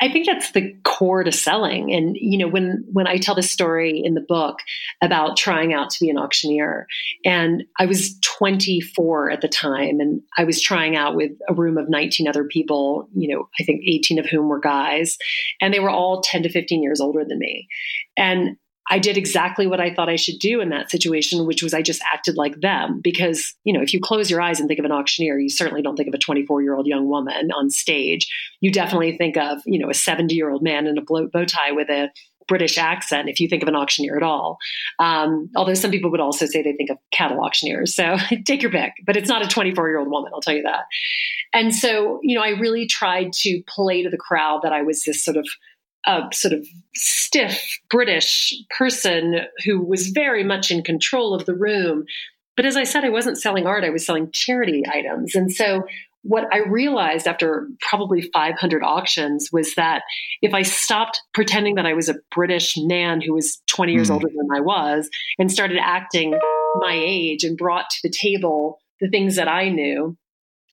I 0.00 0.10
think 0.10 0.26
that's 0.26 0.52
the 0.52 0.74
core 0.84 1.24
to 1.24 1.32
selling. 1.32 1.92
And 1.92 2.16
you 2.16 2.38
know, 2.38 2.48
when 2.48 2.84
when 2.92 3.06
I 3.06 3.18
tell 3.18 3.34
the 3.34 3.42
story 3.42 4.00
in 4.04 4.14
the 4.14 4.20
book 4.20 4.58
about 5.02 5.36
trying 5.36 5.74
out 5.74 5.90
to 5.90 6.00
be 6.00 6.08
an 6.08 6.18
auctioneer, 6.18 6.86
and 7.24 7.64
I 7.78 7.86
was 7.86 8.18
24 8.20 9.30
at 9.30 9.40
the 9.40 9.48
time, 9.48 9.98
and 10.00 10.22
I 10.36 10.44
was 10.44 10.62
trying 10.62 10.94
out 10.94 11.16
with 11.16 11.32
a 11.48 11.54
room 11.54 11.78
of 11.78 11.88
19 11.88 12.28
other 12.28 12.44
people. 12.44 13.08
You 13.14 13.34
know, 13.34 13.48
I 13.58 13.64
think 13.64 13.82
18 13.86 14.18
of 14.18 14.26
whom 14.26 14.48
were 14.48 14.60
guys, 14.60 15.18
and 15.60 15.74
they 15.74 15.80
were 15.80 15.90
all 15.90 16.22
10 16.22 16.44
to 16.44 16.48
15 16.48 16.82
years 16.82 17.00
older 17.00 17.24
than 17.24 17.38
me. 17.38 17.66
And 18.16 18.56
I 18.90 18.98
did 18.98 19.16
exactly 19.16 19.66
what 19.66 19.80
I 19.80 19.92
thought 19.92 20.08
I 20.08 20.16
should 20.16 20.38
do 20.38 20.60
in 20.60 20.70
that 20.70 20.90
situation, 20.90 21.46
which 21.46 21.62
was 21.62 21.74
I 21.74 21.82
just 21.82 22.02
acted 22.10 22.36
like 22.36 22.60
them. 22.60 23.00
Because, 23.02 23.54
you 23.64 23.72
know, 23.72 23.82
if 23.82 23.92
you 23.92 24.00
close 24.00 24.30
your 24.30 24.40
eyes 24.40 24.60
and 24.60 24.68
think 24.68 24.78
of 24.78 24.84
an 24.84 24.92
auctioneer, 24.92 25.38
you 25.38 25.50
certainly 25.50 25.82
don't 25.82 25.96
think 25.96 26.08
of 26.08 26.14
a 26.14 26.18
24 26.18 26.62
year 26.62 26.74
old 26.74 26.86
young 26.86 27.08
woman 27.08 27.50
on 27.52 27.70
stage. 27.70 28.26
You 28.60 28.72
definitely 28.72 29.16
think 29.16 29.36
of, 29.36 29.60
you 29.66 29.78
know, 29.78 29.90
a 29.90 29.94
70 29.94 30.34
year 30.34 30.50
old 30.50 30.62
man 30.62 30.86
in 30.86 30.98
a 30.98 31.02
bow 31.02 31.44
tie 31.44 31.72
with 31.72 31.90
a 31.90 32.10
British 32.48 32.78
accent 32.78 33.28
if 33.28 33.38
you 33.38 33.46
think 33.46 33.62
of 33.62 33.68
an 33.68 33.76
auctioneer 33.76 34.16
at 34.16 34.22
all. 34.22 34.58
Um, 34.98 35.50
although 35.54 35.74
some 35.74 35.90
people 35.90 36.10
would 36.10 36.20
also 36.20 36.46
say 36.46 36.62
they 36.62 36.72
think 36.72 36.90
of 36.90 36.96
cattle 37.12 37.40
auctioneers. 37.40 37.94
So 37.94 38.16
take 38.46 38.62
your 38.62 38.72
pick, 38.72 38.94
but 39.06 39.16
it's 39.16 39.28
not 39.28 39.44
a 39.44 39.48
24 39.48 39.88
year 39.88 39.98
old 39.98 40.10
woman, 40.10 40.32
I'll 40.34 40.40
tell 40.40 40.54
you 40.54 40.62
that. 40.62 40.86
And 41.52 41.74
so, 41.74 42.18
you 42.22 42.36
know, 42.36 42.42
I 42.42 42.50
really 42.50 42.86
tried 42.86 43.32
to 43.34 43.62
play 43.68 44.02
to 44.02 44.10
the 44.10 44.16
crowd 44.16 44.60
that 44.62 44.72
I 44.72 44.82
was 44.82 45.04
this 45.04 45.24
sort 45.24 45.36
of 45.36 45.46
a 46.06 46.22
sort 46.32 46.54
of 46.54 46.66
stiff 46.94 47.78
British 47.90 48.54
person 48.76 49.40
who 49.64 49.80
was 49.84 50.08
very 50.08 50.44
much 50.44 50.70
in 50.70 50.82
control 50.82 51.34
of 51.34 51.46
the 51.46 51.54
room. 51.54 52.04
But 52.56 52.66
as 52.66 52.76
I 52.76 52.84
said, 52.84 53.04
I 53.04 53.10
wasn't 53.10 53.38
selling 53.38 53.66
art, 53.66 53.84
I 53.84 53.90
was 53.90 54.04
selling 54.04 54.30
charity 54.32 54.84
items. 54.90 55.34
And 55.34 55.52
so 55.52 55.84
what 56.22 56.44
I 56.52 56.58
realized 56.58 57.26
after 57.26 57.68
probably 57.80 58.22
500 58.22 58.82
auctions 58.82 59.50
was 59.52 59.74
that 59.76 60.02
if 60.42 60.52
I 60.52 60.62
stopped 60.62 61.22
pretending 61.32 61.76
that 61.76 61.86
I 61.86 61.94
was 61.94 62.08
a 62.08 62.16
British 62.34 62.76
man 62.76 63.20
who 63.20 63.34
was 63.34 63.62
20 63.68 63.92
years 63.92 64.10
mm. 64.10 64.14
older 64.14 64.28
than 64.28 64.48
I 64.54 64.60
was 64.60 65.08
and 65.38 65.50
started 65.50 65.78
acting 65.80 66.38
my 66.80 66.92
age 66.92 67.44
and 67.44 67.56
brought 67.56 67.88
to 67.90 67.98
the 68.02 68.10
table 68.10 68.78
the 69.00 69.08
things 69.08 69.36
that 69.36 69.48
I 69.48 69.68
knew, 69.68 70.16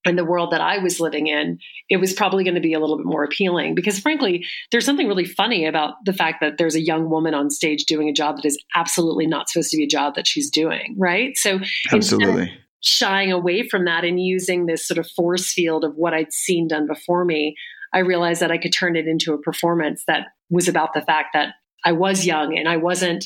and 0.05 0.17
the 0.17 0.25
world 0.25 0.51
that 0.51 0.61
I 0.61 0.77
was 0.77 0.99
living 0.99 1.27
in, 1.27 1.59
it 1.89 1.97
was 1.97 2.13
probably 2.13 2.43
going 2.43 2.55
to 2.55 2.61
be 2.61 2.73
a 2.73 2.79
little 2.79 2.97
bit 2.97 3.05
more 3.05 3.23
appealing. 3.23 3.75
Because 3.75 3.99
frankly, 3.99 4.45
there's 4.71 4.85
something 4.85 5.07
really 5.07 5.25
funny 5.25 5.65
about 5.65 5.93
the 6.05 6.13
fact 6.13 6.37
that 6.41 6.57
there's 6.57 6.75
a 6.75 6.81
young 6.81 7.09
woman 7.09 7.33
on 7.33 7.49
stage 7.49 7.85
doing 7.85 8.07
a 8.07 8.13
job 8.13 8.37
that 8.37 8.45
is 8.45 8.57
absolutely 8.75 9.27
not 9.27 9.49
supposed 9.49 9.71
to 9.71 9.77
be 9.77 9.83
a 9.83 9.87
job 9.87 10.15
that 10.15 10.27
she's 10.27 10.49
doing, 10.49 10.95
right? 10.97 11.37
So, 11.37 11.59
absolutely. 11.91 12.53
Shying 12.81 13.31
away 13.31 13.67
from 13.67 13.85
that 13.85 14.05
and 14.05 14.21
using 14.21 14.67
this 14.67 14.87
sort 14.87 14.99
of 14.99 15.09
force 15.09 15.51
field 15.51 15.83
of 15.83 15.95
what 15.95 16.13
I'd 16.13 16.31
seen 16.31 16.67
done 16.67 16.85
before 16.85 17.25
me, 17.25 17.55
I 17.93 17.99
realized 17.99 18.41
that 18.41 18.51
I 18.51 18.59
could 18.59 18.73
turn 18.73 18.95
it 18.95 19.07
into 19.07 19.33
a 19.33 19.41
performance 19.41 20.03
that 20.07 20.27
was 20.49 20.67
about 20.67 20.93
the 20.93 21.01
fact 21.01 21.29
that 21.33 21.55
I 21.83 21.93
was 21.93 22.25
young 22.25 22.57
and 22.57 22.67
I 22.67 22.77
wasn't 22.77 23.25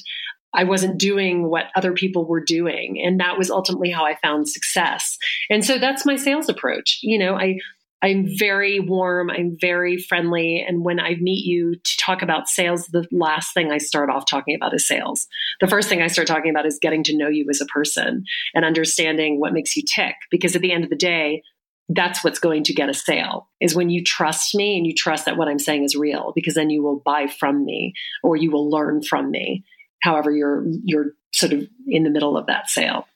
I 0.54 0.64
wasn't 0.64 0.98
doing 0.98 1.50
what 1.50 1.66
other 1.76 1.94
people 1.94 2.26
were 2.26 2.44
doing. 2.44 3.02
And 3.04 3.20
that 3.20 3.38
was 3.38 3.52
ultimately 3.52 3.92
how 3.92 4.06
I 4.06 4.18
found 4.22 4.50
success. 4.50 5.18
And 5.50 5.64
so 5.64 5.78
that's 5.78 6.06
my 6.06 6.16
sales 6.16 6.50
approach. 6.50 7.00
You 7.04 7.20
know, 7.20 7.36
I, 7.36 7.60
I'm 8.02 8.26
very 8.38 8.80
warm. 8.80 9.30
I'm 9.30 9.58
very 9.60 9.98
friendly. 9.98 10.64
And 10.66 10.84
when 10.84 11.00
I 11.00 11.16
meet 11.16 11.46
you 11.46 11.76
to 11.76 11.98
talk 11.98 12.22
about 12.22 12.50
sales, 12.50 12.88
the 12.88 13.06
last 13.12 13.54
thing 13.54 13.72
I 13.72 13.78
start 13.78 14.10
off 14.10 14.26
talking 14.26 14.56
about 14.56 14.74
is 14.74 14.88
sales. 14.88 15.28
The 15.60 15.68
first 15.68 15.90
thing 15.90 16.02
I 16.02 16.08
start 16.08 16.28
talking 16.28 16.50
about 16.50 16.66
is 16.66 16.80
getting 16.82 17.04
to 17.04 17.18
know 17.18 17.28
you 17.28 17.46
as 17.50 17.62
a 17.62 17.66
person 17.66 18.24
and 18.56 18.66
understanding 18.66 19.40
what 19.40 19.54
makes 19.54 19.76
you 19.76 19.84
tick. 19.84 20.16
Because 20.32 20.56
at 20.56 20.62
the 20.62 20.72
end 20.72 20.84
of 20.84 20.90
the 20.90 20.96
day, 20.96 21.44
that's 21.90 22.24
what's 22.24 22.40
going 22.40 22.64
to 22.64 22.74
get 22.74 22.90
a 22.90 22.94
sale 22.94 23.50
is 23.60 23.76
when 23.76 23.90
you 23.90 24.04
trust 24.04 24.56
me 24.56 24.78
and 24.78 24.86
you 24.86 24.94
trust 24.94 25.26
that 25.26 25.38
what 25.38 25.48
I'm 25.48 25.60
saying 25.60 25.84
is 25.84 25.96
real, 25.96 26.32
because 26.36 26.54
then 26.54 26.70
you 26.70 26.84
will 26.84 27.02
buy 27.04 27.28
from 27.28 27.66
me 27.66 27.94
or 28.24 28.36
you 28.36 28.52
will 28.52 28.70
learn 28.70 29.02
from 29.02 29.32
me 29.32 29.66
however 30.02 30.32
you're 30.32 30.66
you're 30.84 31.14
sort 31.34 31.54
of 31.54 31.68
in 31.88 32.04
the 32.04 32.10
middle 32.10 32.38
of 32.38 32.48
that 32.48 32.70
sale. 32.70 33.08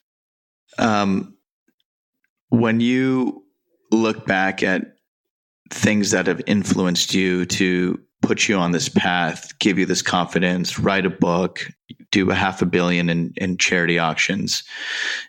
Um, 0.78 1.36
when 2.48 2.80
you 2.80 3.44
look 3.90 4.26
back 4.26 4.62
at 4.62 4.96
things 5.70 6.10
that 6.12 6.26
have 6.26 6.42
influenced 6.46 7.14
you 7.14 7.46
to 7.46 8.00
put 8.26 8.48
you 8.48 8.56
on 8.56 8.72
this 8.72 8.88
path, 8.88 9.56
give 9.58 9.78
you 9.78 9.86
this 9.86 10.02
confidence, 10.02 10.78
write 10.78 11.04
a 11.04 11.10
book, 11.10 11.68
do 12.10 12.30
a 12.30 12.34
half 12.34 12.62
a 12.62 12.66
billion 12.66 13.10
in, 13.10 13.34
in 13.36 13.58
charity 13.58 13.98
auctions. 13.98 14.62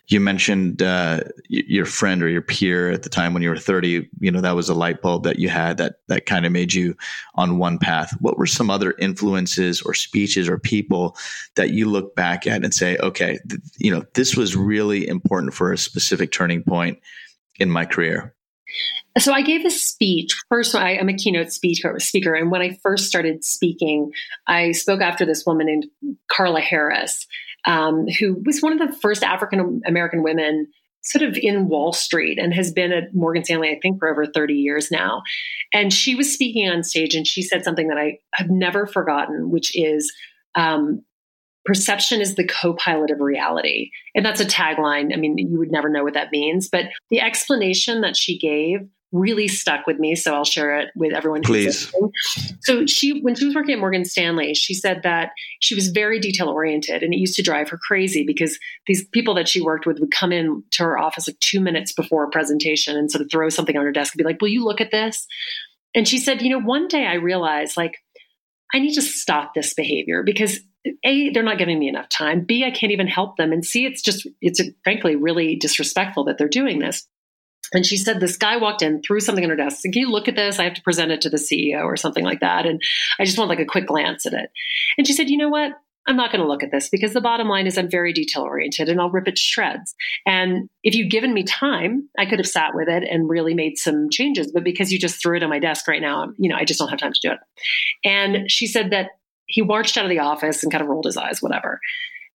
You 0.06 0.20
mentioned 0.20 0.82
uh, 0.82 1.22
your 1.48 1.84
friend 1.84 2.22
or 2.22 2.28
your 2.28 2.42
peer 2.42 2.90
at 2.90 3.02
the 3.02 3.08
time 3.08 3.34
when 3.34 3.42
you 3.42 3.50
were 3.50 3.58
30, 3.58 4.08
you 4.20 4.30
know, 4.30 4.40
that 4.40 4.54
was 4.54 4.68
a 4.68 4.74
light 4.74 5.02
bulb 5.02 5.24
that 5.24 5.38
you 5.38 5.48
had 5.48 5.78
that, 5.78 5.96
that 6.06 6.26
kind 6.26 6.46
of 6.46 6.52
made 6.52 6.72
you 6.72 6.96
on 7.34 7.58
one 7.58 7.78
path. 7.78 8.16
What 8.20 8.38
were 8.38 8.46
some 8.46 8.70
other 8.70 8.94
influences 8.98 9.82
or 9.82 9.94
speeches 9.94 10.48
or 10.48 10.58
people 10.58 11.16
that 11.56 11.70
you 11.70 11.90
look 11.90 12.14
back 12.14 12.46
at 12.46 12.64
and 12.64 12.72
say, 12.72 12.96
okay, 12.98 13.38
th- 13.48 13.60
you 13.78 13.90
know, 13.90 14.04
this 14.14 14.36
was 14.36 14.56
really 14.56 15.08
important 15.08 15.54
for 15.54 15.72
a 15.72 15.78
specific 15.78 16.30
turning 16.30 16.62
point 16.62 17.00
in 17.58 17.68
my 17.68 17.84
career? 17.84 18.35
So 19.18 19.32
I 19.32 19.42
gave 19.42 19.64
a 19.64 19.70
speech. 19.70 20.34
First, 20.48 20.74
I, 20.74 20.92
am 20.92 21.08
a 21.08 21.14
keynote 21.14 21.52
speaker, 21.52 21.98
speaker, 22.00 22.34
and 22.34 22.50
when 22.50 22.62
I 22.62 22.78
first 22.82 23.06
started 23.06 23.44
speaking, 23.44 24.12
I 24.46 24.72
spoke 24.72 25.00
after 25.00 25.24
this 25.24 25.44
woman 25.46 25.66
named 25.66 25.86
Carla 26.30 26.60
Harris, 26.60 27.26
um, 27.66 28.06
who 28.18 28.42
was 28.44 28.60
one 28.60 28.78
of 28.78 28.86
the 28.86 28.96
first 28.96 29.22
African 29.22 29.80
American 29.86 30.22
women 30.22 30.66
sort 31.06 31.22
of 31.22 31.36
in 31.36 31.68
Wall 31.68 31.92
Street 31.92 32.38
and 32.38 32.52
has 32.52 32.72
been 32.72 32.92
at 32.92 33.14
Morgan 33.14 33.44
Stanley, 33.44 33.70
I 33.70 33.78
think, 33.80 34.00
for 34.00 34.08
over 34.08 34.26
30 34.26 34.54
years 34.54 34.90
now. 34.90 35.22
And 35.72 35.92
she 35.92 36.16
was 36.16 36.32
speaking 36.32 36.68
on 36.68 36.82
stage 36.82 37.14
and 37.14 37.26
she 37.26 37.42
said 37.42 37.64
something 37.64 37.88
that 37.88 37.98
I 37.98 38.18
have 38.34 38.50
never 38.50 38.86
forgotten, 38.86 39.50
which 39.50 39.76
is 39.76 40.12
um, 40.56 41.04
perception 41.66 42.20
is 42.20 42.34
the 42.34 42.46
co-pilot 42.46 43.10
of 43.10 43.20
reality. 43.20 43.90
And 44.14 44.24
that's 44.24 44.40
a 44.40 44.46
tagline. 44.46 45.12
I 45.12 45.16
mean 45.16 45.36
you 45.38 45.58
would 45.58 45.72
never 45.72 45.88
know 45.88 46.04
what 46.04 46.14
that 46.14 46.32
means. 46.32 46.68
But 46.68 46.86
the 47.10 47.20
explanation 47.20 48.00
that 48.00 48.16
she 48.16 48.38
gave 48.38 48.80
really 49.12 49.46
stuck 49.46 49.86
with 49.86 49.98
me 50.00 50.16
so 50.16 50.34
i'll 50.34 50.44
share 50.44 50.78
it 50.78 50.88
with 50.96 51.14
everyone 51.14 51.40
please. 51.40 51.90
so 52.60 52.84
she 52.86 53.20
when 53.20 53.36
she 53.36 53.46
was 53.46 53.54
working 53.54 53.72
at 53.72 53.78
morgan 53.78 54.04
stanley 54.04 54.52
she 54.52 54.74
said 54.74 55.00
that 55.04 55.30
she 55.60 55.76
was 55.76 55.88
very 55.90 56.18
detail 56.18 56.48
oriented 56.48 57.04
and 57.04 57.14
it 57.14 57.16
used 57.16 57.36
to 57.36 57.42
drive 57.42 57.68
her 57.68 57.78
crazy 57.86 58.24
because 58.26 58.58
these 58.88 59.06
people 59.10 59.32
that 59.32 59.48
she 59.48 59.62
worked 59.62 59.86
with 59.86 60.00
would 60.00 60.10
come 60.10 60.32
in 60.32 60.62
to 60.72 60.82
her 60.82 60.98
office 60.98 61.28
like 61.28 61.38
two 61.38 61.60
minutes 61.60 61.92
before 61.92 62.24
a 62.24 62.30
presentation 62.30 62.96
and 62.96 63.10
sort 63.10 63.22
of 63.22 63.30
throw 63.30 63.48
something 63.48 63.76
on 63.76 63.84
her 63.84 63.92
desk 63.92 64.12
and 64.12 64.18
be 64.18 64.24
like 64.24 64.40
will 64.42 64.48
you 64.48 64.64
look 64.64 64.80
at 64.80 64.90
this? 64.90 65.26
And 65.94 66.06
she 66.06 66.18
said 66.18 66.42
you 66.42 66.50
know 66.50 66.60
one 66.60 66.88
day 66.88 67.06
i 67.06 67.14
realized 67.14 67.76
like 67.76 67.94
I 68.74 68.78
need 68.78 68.94
to 68.94 69.02
stop 69.02 69.54
this 69.54 69.74
behavior 69.74 70.22
because 70.24 70.60
a 71.04 71.30
they're 71.30 71.42
not 71.42 71.58
giving 71.58 71.78
me 71.78 71.88
enough 71.88 72.08
time. 72.08 72.44
B 72.44 72.64
i 72.64 72.70
can't 72.70 72.92
even 72.92 73.06
help 73.06 73.36
them. 73.36 73.52
And 73.52 73.64
c 73.64 73.86
it's 73.86 74.02
just 74.02 74.26
it's 74.40 74.60
frankly 74.84 75.16
really 75.16 75.56
disrespectful 75.56 76.24
that 76.24 76.38
they're 76.38 76.48
doing 76.48 76.78
this. 76.78 77.06
And 77.72 77.84
she 77.84 77.96
said 77.96 78.20
this 78.20 78.36
guy 78.36 78.58
walked 78.58 78.82
in 78.82 79.02
threw 79.02 79.20
something 79.20 79.42
on 79.42 79.50
her 79.50 79.56
desk 79.56 79.78
said, 79.80 79.92
can 79.92 80.02
you 80.02 80.10
look 80.10 80.28
at 80.28 80.36
this? 80.36 80.58
I 80.58 80.64
have 80.64 80.74
to 80.74 80.82
present 80.82 81.10
it 81.10 81.20
to 81.22 81.30
the 81.30 81.36
ceo 81.36 81.84
or 81.84 81.96
something 81.96 82.24
like 82.24 82.40
that 82.40 82.66
and 82.66 82.80
i 83.18 83.24
just 83.24 83.38
want 83.38 83.48
like 83.48 83.60
a 83.60 83.64
quick 83.64 83.86
glance 83.86 84.26
at 84.26 84.32
it. 84.32 84.50
And 84.98 85.06
she 85.06 85.12
said 85.12 85.30
you 85.30 85.36
know 85.36 85.48
what? 85.48 85.72
I'm 86.06 86.16
not 86.16 86.30
going 86.30 86.40
to 86.40 86.48
look 86.48 86.62
at 86.62 86.70
this 86.70 86.88
because 86.88 87.12
the 87.12 87.20
bottom 87.20 87.48
line 87.48 87.66
is 87.66 87.76
I'm 87.76 87.90
very 87.90 88.12
detail 88.12 88.42
oriented 88.42 88.88
and 88.88 89.00
I'll 89.00 89.10
rip 89.10 89.26
it 89.26 89.36
to 89.36 89.40
shreds. 89.40 89.94
And 90.24 90.68
if 90.82 90.94
you'd 90.94 91.10
given 91.10 91.34
me 91.34 91.42
time, 91.42 92.08
I 92.16 92.26
could 92.26 92.38
have 92.38 92.46
sat 92.46 92.74
with 92.74 92.88
it 92.88 93.02
and 93.02 93.28
really 93.28 93.54
made 93.54 93.76
some 93.76 94.08
changes. 94.10 94.52
But 94.52 94.62
because 94.62 94.92
you 94.92 94.98
just 94.98 95.20
threw 95.20 95.36
it 95.36 95.42
on 95.42 95.50
my 95.50 95.58
desk 95.58 95.88
right 95.88 96.00
now, 96.00 96.28
you 96.38 96.48
know, 96.48 96.56
I 96.56 96.64
just 96.64 96.78
don't 96.78 96.88
have 96.88 97.00
time 97.00 97.12
to 97.12 97.20
do 97.20 97.32
it. 97.32 97.38
And 98.04 98.50
she 98.50 98.66
said 98.66 98.90
that 98.90 99.10
he 99.46 99.62
marched 99.62 99.96
out 99.96 100.04
of 100.04 100.10
the 100.10 100.18
office 100.18 100.62
and 100.62 100.72
kind 100.72 100.82
of 100.82 100.88
rolled 100.88 101.06
his 101.06 101.16
eyes, 101.16 101.40
whatever. 101.40 101.80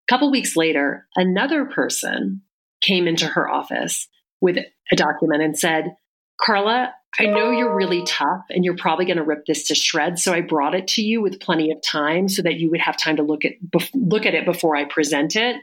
A 0.07 0.11
couple 0.11 0.31
weeks 0.31 0.55
later, 0.55 1.07
another 1.15 1.65
person 1.65 2.41
came 2.81 3.07
into 3.07 3.27
her 3.27 3.49
office 3.49 4.07
with 4.39 4.57
a 4.57 4.95
document 4.95 5.43
and 5.43 5.57
said, 5.57 5.95
Carla, 6.39 6.93
I 7.19 7.25
know 7.25 7.51
you're 7.51 7.75
really 7.75 8.03
tough 8.03 8.45
and 8.49 8.63
you're 8.63 8.77
probably 8.77 9.05
going 9.05 9.17
to 9.17 9.23
rip 9.23 9.45
this 9.45 9.67
to 9.67 9.75
shreds. 9.75 10.23
So 10.23 10.33
I 10.33 10.41
brought 10.41 10.73
it 10.73 10.87
to 10.89 11.01
you 11.01 11.21
with 11.21 11.41
plenty 11.41 11.71
of 11.71 11.81
time 11.81 12.29
so 12.29 12.41
that 12.41 12.55
you 12.55 12.69
would 12.71 12.79
have 12.79 12.97
time 12.97 13.17
to 13.17 13.23
look 13.23 13.43
at 13.45 13.53
look 13.93 14.25
at 14.25 14.33
it 14.33 14.45
before 14.45 14.75
I 14.75 14.85
present 14.85 15.35
it. 15.35 15.57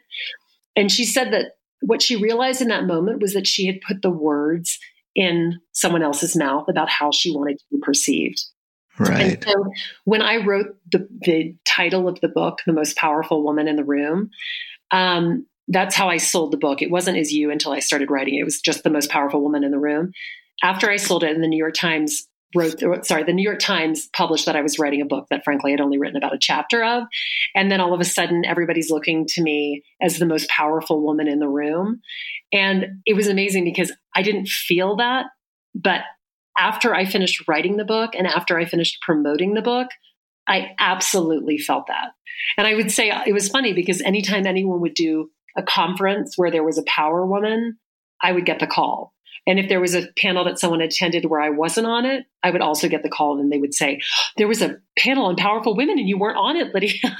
And 0.77 0.93
she 0.93 1.05
said 1.05 1.33
that 1.33 1.57
what 1.81 2.03
she 2.03 2.17
realized 2.17 2.61
in 2.61 2.69
that 2.69 2.87
moment 2.87 3.21
was 3.21 3.33
that 3.33 3.47
she 3.47 3.67
had 3.67 3.81
put 3.81 4.03
the 4.03 4.11
words 4.11 4.79
in 5.15 5.61
someone 5.73 6.03
else's 6.03 6.37
mouth 6.37 6.69
about 6.69 6.91
how 6.91 7.11
she 7.11 7.35
wanted 7.35 7.59
to 7.59 7.65
be 7.73 7.79
perceived. 7.81 8.45
Right. 8.99 9.35
And 9.35 9.45
so 9.45 9.73
when 10.05 10.23
I 10.23 10.37
wrote 10.37 10.77
the, 10.91 11.09
the 11.21 11.55
title 11.65 12.09
of 12.09 12.21
the 12.21 12.29
book, 12.29 12.59
The 12.67 12.73
Most 12.73 12.97
Powerful 12.97 13.45
Woman 13.45 13.69
in 13.69 13.77
the 13.77 13.85
Room, 13.85 14.31
um, 14.91 15.47
that's 15.69 15.95
how 15.95 16.09
I 16.09 16.17
sold 16.17 16.53
the 16.53 16.59
book. 16.59 16.83
It 16.83 16.91
wasn't 16.91 17.19
as 17.19 17.33
you 17.33 17.51
until 17.51 17.73
I 17.73 17.81
started 17.81 18.11
writing. 18.11 18.37
It 18.37 18.45
was 18.45 18.61
just 18.61 18.83
The 18.83 18.91
Most 18.91 19.11
Powerful 19.11 19.43
Woman 19.43 19.65
in 19.65 19.71
the 19.71 19.79
Room. 19.79 20.13
After 20.63 20.91
I 20.91 20.97
sold 20.97 21.23
it 21.23 21.35
and 21.35 21.43
the 21.43 21.49
New 21.49 21.59
York 21.59 21.75
Times 21.75 22.27
wrote, 22.55 22.81
sorry, 23.05 23.25
the 23.25 23.33
New 23.33 23.43
York 23.43 23.59
Times 23.59 24.09
published 24.17 24.47
that 24.47 24.57
I 24.57 24.63
was 24.63 24.79
writing 24.79 25.03
a 25.03 25.07
book 25.07 25.27
that 25.31 25.45
frankly 25.45 25.73
I'd 25.73 25.81
only 25.81 25.99
written 25.99 26.17
about 26.17 26.35
a 26.35 26.39
chapter 26.41 26.83
of. 26.83 27.05
And 27.55 27.71
then 27.71 27.81
all 27.81 27.93
of 27.93 28.01
a 28.01 28.05
sudden, 28.05 28.45
everybody's 28.47 28.91
looking 28.91 29.27
to 29.29 29.43
me 29.43 29.83
as 30.01 30.19
the 30.19 30.27
most 30.27 30.49
powerful 30.49 31.03
woman 31.03 31.29
in 31.29 31.41
the 31.41 31.49
room. 31.49 32.01
And 32.53 33.03
it 33.05 33.15
was 33.15 33.27
amazing 33.27 33.65
because 33.65 33.93
I 34.15 34.23
didn't 34.23 34.49
feel 34.49 34.97
that. 34.97 35.27
But 35.75 36.01
after 36.59 36.95
I 36.95 37.05
finished 37.05 37.47
writing 37.49 37.77
the 37.77 37.85
book 37.85 38.11
and 38.15 38.27
after 38.27 38.59
I 38.59 38.65
finished 38.65 39.01
promoting 39.03 39.55
the 39.55 39.63
book, 39.63 39.89
I 40.47 40.73
absolutely 40.79 41.59
felt 41.59 41.87
that. 41.87 42.11
And 42.57 42.67
I 42.67 42.75
would 42.75 42.91
say 42.91 43.13
it 43.27 43.33
was 43.33 43.49
funny 43.49 43.73
because 43.73 44.01
anytime 44.03 44.47
anyone 44.47 44.81
would 44.81 44.95
do 44.95 45.31
a 45.57 45.63
conference 45.63 46.35
where 46.37 46.51
there 46.51 46.65
was 46.65 46.79
a 46.79 46.85
power 46.85 47.27
woman, 47.27 47.79
I 48.23 48.33
would 48.33 48.47
get 48.47 48.59
the 48.59 48.67
call. 48.67 49.13
And 49.47 49.59
if 49.59 49.69
there 49.69 49.81
was 49.81 49.95
a 49.95 50.09
panel 50.19 50.45
that 50.45 50.59
someone 50.59 50.83
attended 50.83 51.25
where 51.25 51.41
I 51.41 51.49
wasn't 51.49 51.87
on 51.87 52.05
it, 52.05 52.27
I 52.43 52.51
would 52.51 52.61
also 52.61 52.87
get 52.87 53.03
the 53.03 53.09
call 53.09 53.41
and 53.41 53.51
they 53.51 53.59
would 53.59 53.73
say, 53.73 54.01
There 54.37 54.49
was 54.49 54.61
a 54.61 54.77
panel 54.99 55.25
on 55.25 55.37
powerful 55.37 55.75
women 55.75 55.99
and 55.99 56.09
you 56.09 56.19
weren't 56.19 56.37
on 56.37 56.57
it, 56.57 56.75
Lydia. 56.75 56.93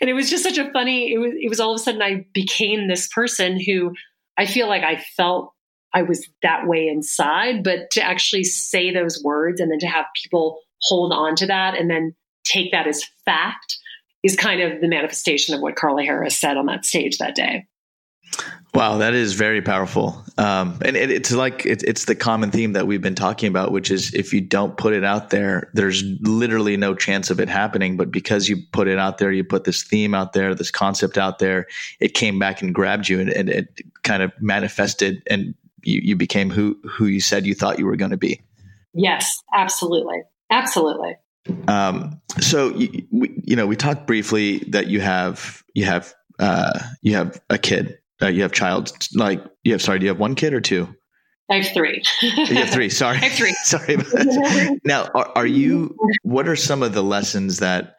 and 0.00 0.08
it 0.08 0.14
was 0.14 0.30
just 0.30 0.44
such 0.44 0.56
a 0.56 0.70
funny, 0.72 1.12
it 1.12 1.18
was, 1.18 1.32
it 1.38 1.48
was 1.48 1.60
all 1.60 1.74
of 1.74 1.80
a 1.80 1.82
sudden 1.82 2.00
I 2.00 2.24
became 2.32 2.88
this 2.88 3.06
person 3.08 3.60
who 3.60 3.92
I 4.38 4.46
feel 4.46 4.66
like 4.66 4.82
I 4.82 4.96
felt 4.96 5.52
I 5.94 6.02
was 6.02 6.28
that 6.42 6.66
way 6.66 6.88
inside, 6.88 7.64
but 7.64 7.90
to 7.92 8.02
actually 8.02 8.44
say 8.44 8.92
those 8.92 9.22
words 9.22 9.60
and 9.60 9.70
then 9.70 9.78
to 9.80 9.86
have 9.86 10.06
people 10.22 10.60
hold 10.82 11.12
on 11.12 11.34
to 11.36 11.46
that 11.46 11.76
and 11.76 11.90
then 11.90 12.14
take 12.44 12.72
that 12.72 12.86
as 12.86 13.04
fact 13.24 13.78
is 14.22 14.36
kind 14.36 14.60
of 14.60 14.80
the 14.80 14.88
manifestation 14.88 15.54
of 15.54 15.60
what 15.60 15.76
Carla 15.76 16.02
Harris 16.02 16.36
said 16.36 16.56
on 16.56 16.66
that 16.66 16.84
stage 16.84 17.18
that 17.18 17.34
day. 17.34 17.66
Wow, 18.74 18.98
that 18.98 19.14
is 19.14 19.32
very 19.32 19.62
powerful. 19.62 20.22
Um, 20.36 20.78
and 20.84 20.96
it, 20.96 21.10
it's 21.10 21.32
like 21.32 21.64
it, 21.64 21.82
it's 21.82 22.04
the 22.04 22.14
common 22.14 22.50
theme 22.50 22.74
that 22.74 22.86
we've 22.86 23.00
been 23.00 23.14
talking 23.14 23.48
about, 23.48 23.72
which 23.72 23.90
is 23.90 24.12
if 24.14 24.32
you 24.32 24.40
don't 24.42 24.76
put 24.76 24.92
it 24.92 25.02
out 25.02 25.30
there, 25.30 25.70
there's 25.72 26.04
literally 26.20 26.76
no 26.76 26.94
chance 26.94 27.30
of 27.30 27.40
it 27.40 27.48
happening. 27.48 27.96
But 27.96 28.10
because 28.10 28.48
you 28.48 28.58
put 28.72 28.86
it 28.86 28.98
out 28.98 29.18
there, 29.18 29.32
you 29.32 29.42
put 29.42 29.64
this 29.64 29.82
theme 29.82 30.14
out 30.14 30.34
there, 30.34 30.54
this 30.54 30.70
concept 30.70 31.16
out 31.16 31.38
there, 31.38 31.66
it 31.98 32.12
came 32.12 32.38
back 32.38 32.60
and 32.60 32.74
grabbed 32.74 33.08
you, 33.08 33.18
and, 33.20 33.30
and 33.30 33.48
it 33.48 33.80
kind 34.02 34.22
of 34.22 34.32
manifested, 34.38 35.22
and 35.28 35.54
you, 35.82 36.00
you 36.02 36.16
became 36.16 36.50
who 36.50 36.78
who 36.88 37.06
you 37.06 37.20
said 37.20 37.46
you 37.46 37.54
thought 37.54 37.78
you 37.78 37.86
were 37.86 37.96
going 37.96 38.10
to 38.10 38.16
be. 38.16 38.40
Yes, 38.94 39.42
absolutely, 39.54 40.22
absolutely. 40.50 41.16
Um, 41.66 42.20
so 42.40 42.70
you, 42.70 43.06
we, 43.10 43.40
you 43.44 43.56
know, 43.56 43.66
we 43.66 43.76
talked 43.76 44.06
briefly 44.06 44.58
that 44.68 44.88
you 44.88 45.00
have 45.00 45.62
you 45.74 45.84
have 45.84 46.14
uh, 46.38 46.78
you 47.02 47.14
have 47.14 47.40
a 47.50 47.58
kid, 47.58 47.98
uh, 48.22 48.28
you 48.28 48.42
have 48.42 48.52
child. 48.52 48.92
Like 49.14 49.44
you 49.64 49.72
have 49.72 49.82
sorry, 49.82 49.98
do 49.98 50.04
you 50.04 50.10
have 50.10 50.20
one 50.20 50.34
kid 50.34 50.52
or 50.52 50.60
two? 50.60 50.94
I 51.50 51.56
have 51.56 51.72
three. 51.72 52.02
you 52.20 52.54
have 52.56 52.70
three. 52.70 52.90
Sorry, 52.90 53.16
I 53.22 53.28
have 53.28 53.32
three. 53.32 53.52
sorry. 53.62 53.96
now, 54.84 55.08
are, 55.14 55.32
are 55.34 55.46
you? 55.46 55.96
What 56.22 56.48
are 56.48 56.56
some 56.56 56.82
of 56.82 56.92
the 56.92 57.02
lessons 57.02 57.58
that 57.58 57.96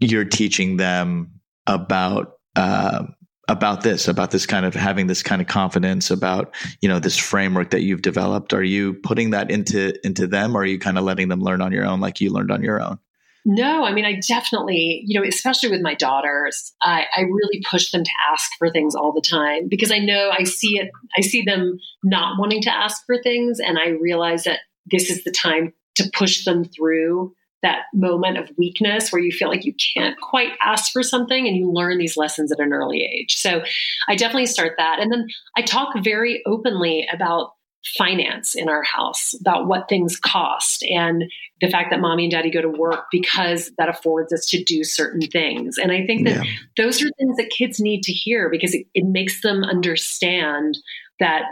you're 0.00 0.24
teaching 0.24 0.76
them 0.76 1.40
about 1.66 2.38
uh, 2.56 3.04
about 3.48 3.82
this 3.82 4.08
about 4.08 4.30
this 4.30 4.46
kind 4.46 4.64
of 4.64 4.74
having 4.74 5.06
this 5.06 5.22
kind 5.22 5.42
of 5.42 5.48
confidence 5.48 6.10
about 6.10 6.54
you 6.80 6.88
know 6.88 6.98
this 6.98 7.16
framework 7.16 7.70
that 7.70 7.82
you've 7.82 8.02
developed? 8.02 8.52
Are 8.52 8.62
you 8.62 8.94
putting 8.94 9.30
that 9.30 9.50
into 9.50 9.94
into 10.06 10.26
them 10.26 10.56
or 10.56 10.60
are 10.60 10.66
you 10.66 10.78
kind 10.78 10.98
of 10.98 11.04
letting 11.04 11.28
them 11.28 11.40
learn 11.40 11.60
on 11.60 11.72
your 11.72 11.84
own 11.84 12.00
like 12.00 12.20
you 12.20 12.30
learned 12.30 12.50
on 12.50 12.62
your 12.62 12.80
own? 12.80 12.98
No 13.46 13.84
i 13.84 13.92
mean 13.92 14.06
i 14.06 14.18
definitely 14.26 15.02
you 15.04 15.20
know 15.20 15.26
especially 15.26 15.68
with 15.68 15.82
my 15.82 15.94
daughters 15.94 16.72
i, 16.80 17.04
I 17.14 17.22
really 17.22 17.62
push 17.70 17.90
them 17.90 18.02
to 18.02 18.10
ask 18.32 18.50
for 18.58 18.70
things 18.70 18.94
all 18.94 19.12
the 19.12 19.20
time 19.20 19.68
because 19.68 19.90
i 19.90 19.98
know 19.98 20.30
i 20.30 20.44
see 20.44 20.78
it 20.78 20.90
i 21.18 21.20
see 21.20 21.42
them 21.42 21.76
not 22.02 22.38
wanting 22.38 22.62
to 22.62 22.74
ask 22.74 23.04
for 23.04 23.22
things 23.22 23.60
and 23.60 23.78
i 23.78 23.88
realize 23.88 24.44
that 24.44 24.60
this 24.90 25.10
is 25.10 25.24
the 25.24 25.30
time 25.30 25.74
to 25.96 26.10
push 26.14 26.46
them 26.46 26.64
through 26.64 27.34
that 27.64 27.86
moment 27.92 28.38
of 28.38 28.50
weakness 28.56 29.10
where 29.10 29.22
you 29.22 29.32
feel 29.32 29.48
like 29.48 29.64
you 29.64 29.74
can't 29.94 30.20
quite 30.20 30.52
ask 30.60 30.92
for 30.92 31.02
something 31.02 31.48
and 31.48 31.56
you 31.56 31.70
learn 31.72 31.98
these 31.98 32.16
lessons 32.16 32.52
at 32.52 32.60
an 32.60 32.72
early 32.72 33.02
age. 33.02 33.36
So 33.36 33.62
I 34.08 34.14
definitely 34.14 34.46
start 34.46 34.74
that. 34.78 35.00
And 35.00 35.10
then 35.10 35.26
I 35.56 35.62
talk 35.62 35.94
very 36.04 36.42
openly 36.46 37.06
about 37.12 37.52
finance 37.98 38.54
in 38.54 38.68
our 38.68 38.82
house, 38.82 39.34
about 39.40 39.66
what 39.66 39.88
things 39.88 40.18
cost 40.18 40.82
and 40.84 41.24
the 41.60 41.68
fact 41.68 41.90
that 41.90 42.00
mommy 42.00 42.24
and 42.24 42.32
daddy 42.32 42.50
go 42.50 42.62
to 42.62 42.68
work 42.68 43.06
because 43.10 43.70
that 43.78 43.88
affords 43.88 44.32
us 44.32 44.46
to 44.46 44.62
do 44.62 44.84
certain 44.84 45.20
things. 45.20 45.76
And 45.76 45.92
I 45.92 46.06
think 46.06 46.26
that 46.26 46.44
yeah. 46.44 46.52
those 46.76 47.02
are 47.02 47.10
things 47.18 47.36
that 47.36 47.50
kids 47.50 47.80
need 47.80 48.02
to 48.04 48.12
hear 48.12 48.48
because 48.48 48.74
it, 48.74 48.86
it 48.94 49.04
makes 49.04 49.42
them 49.42 49.64
understand 49.64 50.78
that 51.20 51.42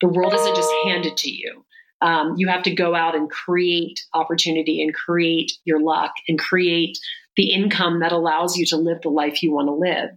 the 0.00 0.08
world 0.08 0.34
isn't 0.34 0.56
just 0.56 0.72
handed 0.84 1.16
to 1.18 1.30
you 1.30 1.64
um, 2.02 2.34
you 2.36 2.48
have 2.48 2.64
to 2.64 2.74
go 2.74 2.94
out 2.94 3.14
and 3.14 3.30
create 3.30 4.04
opportunity 4.12 4.82
and 4.82 4.92
create 4.92 5.52
your 5.64 5.80
luck 5.80 6.12
and 6.28 6.38
create 6.38 6.98
the 7.36 7.52
income 7.52 8.00
that 8.00 8.12
allows 8.12 8.56
you 8.56 8.66
to 8.66 8.76
live 8.76 9.00
the 9.02 9.08
life 9.08 9.42
you 9.42 9.52
want 9.52 9.68
to 9.68 9.72
live. 9.72 10.10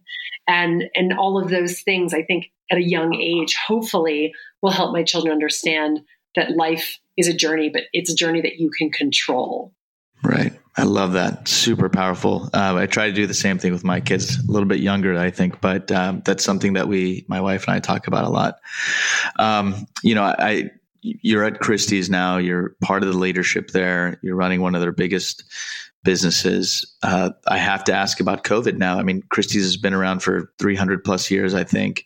And 0.47 0.85
and 0.95 1.13
all 1.13 1.41
of 1.41 1.49
those 1.49 1.81
things 1.81 2.13
i 2.13 2.21
think 2.21 2.51
at 2.71 2.77
a 2.77 2.83
young 2.83 3.15
age 3.15 3.55
hopefully 3.67 4.33
will 4.61 4.71
help 4.71 4.91
my 4.91 5.03
children 5.03 5.31
understand 5.31 6.01
that 6.35 6.51
life 6.51 6.99
is 7.17 7.27
a 7.27 7.33
journey 7.33 7.69
but 7.69 7.83
it's 7.93 8.11
a 8.11 8.15
journey 8.15 8.41
that 8.41 8.59
you 8.59 8.69
can 8.69 8.91
control. 8.91 9.73
Right. 10.23 10.53
I 10.77 10.83
love 10.83 11.13
that. 11.13 11.47
Super 11.47 11.89
powerful. 11.89 12.49
Uh, 12.53 12.75
i 12.75 12.85
try 12.85 13.07
to 13.07 13.13
do 13.13 13.25
the 13.25 13.33
same 13.33 13.57
thing 13.57 13.71
with 13.71 13.83
my 13.83 13.99
kids 14.01 14.37
a 14.37 14.51
little 14.51 14.67
bit 14.67 14.79
younger 14.79 15.17
i 15.17 15.31
think 15.31 15.61
but 15.61 15.91
um, 15.91 16.21
that's 16.25 16.43
something 16.43 16.73
that 16.73 16.87
we 16.87 17.25
my 17.27 17.41
wife 17.41 17.67
and 17.67 17.75
i 17.75 17.79
talk 17.79 18.07
about 18.07 18.25
a 18.25 18.29
lot. 18.29 18.59
Um, 19.37 19.87
you 20.03 20.13
know 20.13 20.23
i 20.23 20.69
you're 21.21 21.43
at 21.43 21.59
Christie's 21.59 22.09
now. 22.09 22.37
You're 22.37 22.75
part 22.81 23.03
of 23.03 23.11
the 23.11 23.17
leadership 23.17 23.71
there. 23.71 24.19
You're 24.21 24.35
running 24.35 24.61
one 24.61 24.75
of 24.75 24.81
their 24.81 24.91
biggest 24.91 25.43
businesses. 26.03 26.95
Uh, 27.03 27.31
I 27.47 27.57
have 27.57 27.83
to 27.85 27.93
ask 27.93 28.19
about 28.19 28.43
COVID 28.43 28.77
now. 28.77 28.97
I 28.97 29.03
mean, 29.03 29.23
Christie's 29.29 29.63
has 29.63 29.77
been 29.77 29.93
around 29.93 30.19
for 30.19 30.51
300 30.59 31.03
plus 31.03 31.29
years. 31.29 31.53
I 31.53 31.63
think 31.63 32.05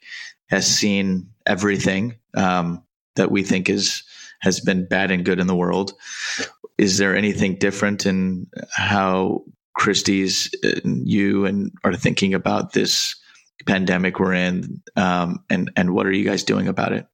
has 0.50 0.66
seen 0.66 1.30
everything 1.46 2.16
um, 2.34 2.84
that 3.16 3.32
we 3.32 3.44
think 3.44 3.70
is 3.70 4.04
has 4.42 4.60
been 4.60 4.88
bad 4.88 5.12
and 5.12 5.26
good 5.26 5.40
in 5.40 5.48
the 5.48 5.56
world. 5.56 5.94
Is 6.78 6.98
there 6.98 7.16
anything 7.16 7.56
different 7.56 8.06
in 8.06 8.48
how 8.72 9.44
Christie's, 9.76 10.50
and 10.64 11.08
you, 11.08 11.46
and 11.46 11.72
are 11.84 11.94
thinking 11.94 12.34
about 12.34 12.72
this 12.72 13.16
pandemic 13.66 14.20
we're 14.20 14.34
in, 14.34 14.82
um, 14.96 15.44
and 15.50 15.72
and 15.76 15.94
what 15.94 16.06
are 16.06 16.12
you 16.12 16.24
guys 16.24 16.44
doing 16.44 16.68
about 16.68 16.94
it? 16.94 17.06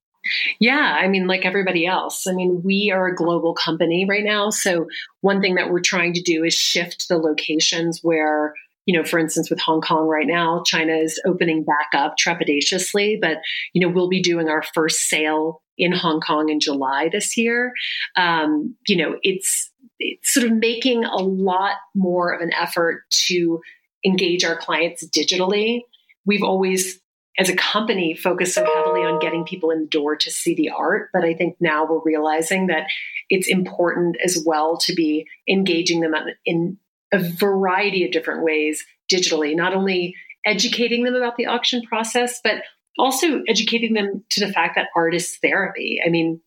Yeah, 0.60 0.98
I 1.00 1.08
mean, 1.08 1.28
like 1.28 1.46
everybody 1.46 1.86
else. 1.86 2.28
I 2.28 2.34
mean, 2.34 2.62
we 2.64 2.92
are 2.92 3.08
a 3.08 3.16
global 3.16 3.54
company 3.54 4.06
right 4.08 4.24
now. 4.24 4.50
So, 4.50 4.88
one 5.22 5.42
thing 5.42 5.56
that 5.56 5.70
we're 5.70 5.82
trying 5.82 6.14
to 6.14 6.22
do 6.22 6.44
is 6.44 6.54
shift 6.54 7.08
the 7.08 7.18
locations 7.18 8.00
where, 8.02 8.54
you 8.86 8.98
know, 8.98 9.04
for 9.04 9.20
instance, 9.20 9.50
with 9.50 9.60
Hong 9.60 9.82
Kong 9.82 10.08
right 10.08 10.28
now, 10.28 10.64
China 10.66 10.94
is 10.94 11.22
opening 11.26 11.64
back 11.64 11.90
up 11.94 12.16
trepidatiously, 12.18 13.20
but, 13.20 13.38
you 13.74 13.82
know, 13.82 13.94
we'll 13.94 14.10
be 14.10 14.22
doing 14.22 14.50
our 14.50 14.64
first 14.74 15.02
sale 15.02 15.62
in 15.78 15.92
Hong 15.92 16.22
Kong 16.22 16.50
in 16.50 16.60
July 16.60 17.10
this 17.12 17.38
year. 17.38 17.74
Um, 18.16 18.76
you 18.88 18.96
know, 18.96 19.18
it's, 19.24 19.72
it's 20.00 20.34
sort 20.34 20.46
of 20.46 20.54
making 20.54 21.04
a 21.04 21.18
lot 21.18 21.76
more 21.96 22.34
of 22.34 22.42
an 22.42 22.52
effort 22.54 23.04
to 23.10 23.62
engage 24.06 24.44
our 24.44 24.56
clients 24.56 25.06
digitally. 25.08 25.82
We've 26.26 26.44
always 26.44 27.00
as 27.38 27.50
a 27.50 27.56
company 27.56 28.16
focus 28.16 28.56
so 28.56 28.64
heavily 28.64 29.02
on 29.02 29.20
getting 29.20 29.44
people 29.44 29.72
in 29.72 29.82
the 29.82 29.88
door 29.88 30.16
to 30.16 30.32
see 30.32 30.56
the 30.56 30.70
art 30.70 31.10
but 31.14 31.24
i 31.24 31.34
think 31.34 31.56
now 31.60 31.86
we're 31.86 32.02
realizing 32.04 32.68
that 32.68 32.88
it's 33.30 33.48
important 33.48 34.18
as 34.24 34.42
well 34.46 34.78
to 34.78 34.94
be 34.94 35.26
engaging 35.50 36.02
them 36.02 36.14
in 36.46 36.78
a 37.12 37.20
variety 37.20 38.06
of 38.06 38.12
different 38.12 38.44
ways 38.44 38.86
digitally 39.12 39.56
not 39.56 39.74
only 39.74 40.16
educating 40.46 41.04
them 41.04 41.16
about 41.16 41.36
the 41.38 41.46
auction 41.46 41.82
process 41.82 42.40
but 42.44 42.64
also 42.98 43.42
educating 43.48 43.94
them 43.94 44.24
to 44.30 44.46
the 44.46 44.52
fact 44.54 44.76
that 44.76 44.88
art 44.96 45.14
is 45.14 45.36
therapy. 45.38 46.00
I 46.06 46.10
mean 46.10 46.40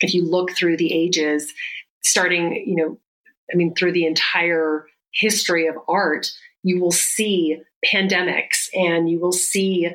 if 0.00 0.14
you 0.14 0.24
look 0.24 0.50
through 0.52 0.76
the 0.76 0.92
ages 0.92 1.52
starting 2.02 2.64
you 2.66 2.76
know 2.76 2.98
i 3.52 3.56
mean 3.56 3.74
through 3.74 3.92
the 3.92 4.06
entire 4.06 4.86
history 5.12 5.66
of 5.66 5.76
art 5.88 6.30
you 6.62 6.80
will 6.80 6.92
see 6.92 7.58
pandemics 7.84 8.68
and 8.74 9.08
you 9.08 9.18
will 9.18 9.32
see 9.32 9.88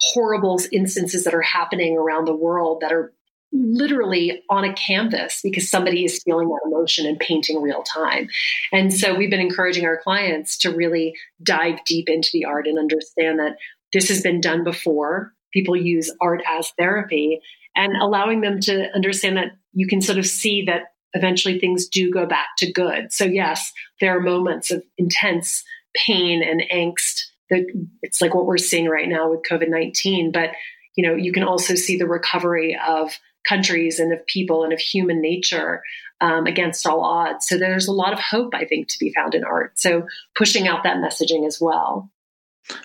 horrible 0.00 0.60
instances 0.72 1.24
that 1.24 1.34
are 1.34 1.42
happening 1.42 1.96
around 1.96 2.26
the 2.26 2.36
world 2.36 2.80
that 2.80 2.92
are 2.92 3.12
literally 3.52 4.42
on 4.50 4.64
a 4.64 4.74
canvas 4.74 5.40
because 5.42 5.70
somebody 5.70 6.04
is 6.04 6.22
feeling 6.22 6.48
that 6.48 6.60
emotion 6.66 7.06
and 7.06 7.18
painting 7.18 7.62
real 7.62 7.82
time. 7.82 8.28
And 8.72 8.92
so 8.92 9.14
we've 9.14 9.30
been 9.30 9.40
encouraging 9.40 9.86
our 9.86 9.98
clients 9.98 10.58
to 10.58 10.74
really 10.74 11.14
dive 11.42 11.78
deep 11.86 12.08
into 12.08 12.28
the 12.32 12.44
art 12.44 12.66
and 12.66 12.78
understand 12.78 13.38
that 13.38 13.56
this 13.92 14.08
has 14.08 14.20
been 14.20 14.40
done 14.40 14.64
before. 14.64 15.32
People 15.52 15.76
use 15.76 16.14
art 16.20 16.42
as 16.46 16.70
therapy 16.78 17.40
and 17.74 17.92
allowing 18.00 18.42
them 18.42 18.60
to 18.60 18.94
understand 18.94 19.38
that 19.38 19.52
you 19.72 19.86
can 19.86 20.02
sort 20.02 20.18
of 20.18 20.26
see 20.26 20.64
that 20.66 20.92
eventually 21.14 21.58
things 21.58 21.88
do 21.88 22.10
go 22.10 22.26
back 22.26 22.48
to 22.58 22.70
good. 22.70 23.12
So, 23.12 23.24
yes, 23.24 23.72
there 24.00 24.16
are 24.16 24.20
moments 24.20 24.70
of 24.70 24.82
intense 24.98 25.64
pain 25.94 26.42
and 26.42 26.62
angst 26.70 27.22
the, 27.50 27.66
it's 28.02 28.20
like 28.20 28.34
what 28.34 28.46
we're 28.46 28.58
seeing 28.58 28.88
right 28.88 29.08
now 29.08 29.30
with 29.30 29.40
COVID 29.48 29.68
19. 29.68 30.32
But, 30.32 30.50
you 30.96 31.08
know, 31.08 31.14
you 31.14 31.32
can 31.32 31.44
also 31.44 31.74
see 31.74 31.96
the 31.96 32.06
recovery 32.06 32.78
of 32.86 33.18
countries 33.48 33.98
and 33.98 34.12
of 34.12 34.24
people 34.26 34.64
and 34.64 34.72
of 34.72 34.80
human 34.80 35.20
nature 35.20 35.82
um, 36.20 36.46
against 36.46 36.86
all 36.86 37.00
odds. 37.00 37.46
So 37.46 37.56
there's 37.56 37.88
a 37.88 37.92
lot 37.92 38.12
of 38.12 38.18
hope, 38.18 38.54
I 38.54 38.64
think, 38.64 38.88
to 38.88 38.98
be 38.98 39.12
found 39.12 39.34
in 39.34 39.44
art. 39.44 39.78
So 39.78 40.06
pushing 40.34 40.66
out 40.68 40.82
that 40.82 40.98
messaging 40.98 41.46
as 41.46 41.58
well. 41.60 42.10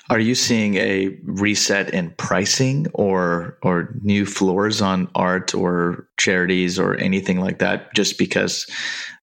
Are 0.09 0.19
you 0.19 0.33
seeing 0.33 0.75
a 0.75 1.17
reset 1.23 1.93
in 1.93 2.11
pricing 2.11 2.87
or 2.93 3.57
or 3.61 3.93
new 4.01 4.25
floors 4.25 4.81
on 4.81 5.09
art 5.13 5.53
or 5.53 6.07
charities 6.17 6.79
or 6.79 6.95
anything 6.95 7.41
like 7.41 7.59
that 7.59 7.93
just 7.93 8.17
because 8.17 8.65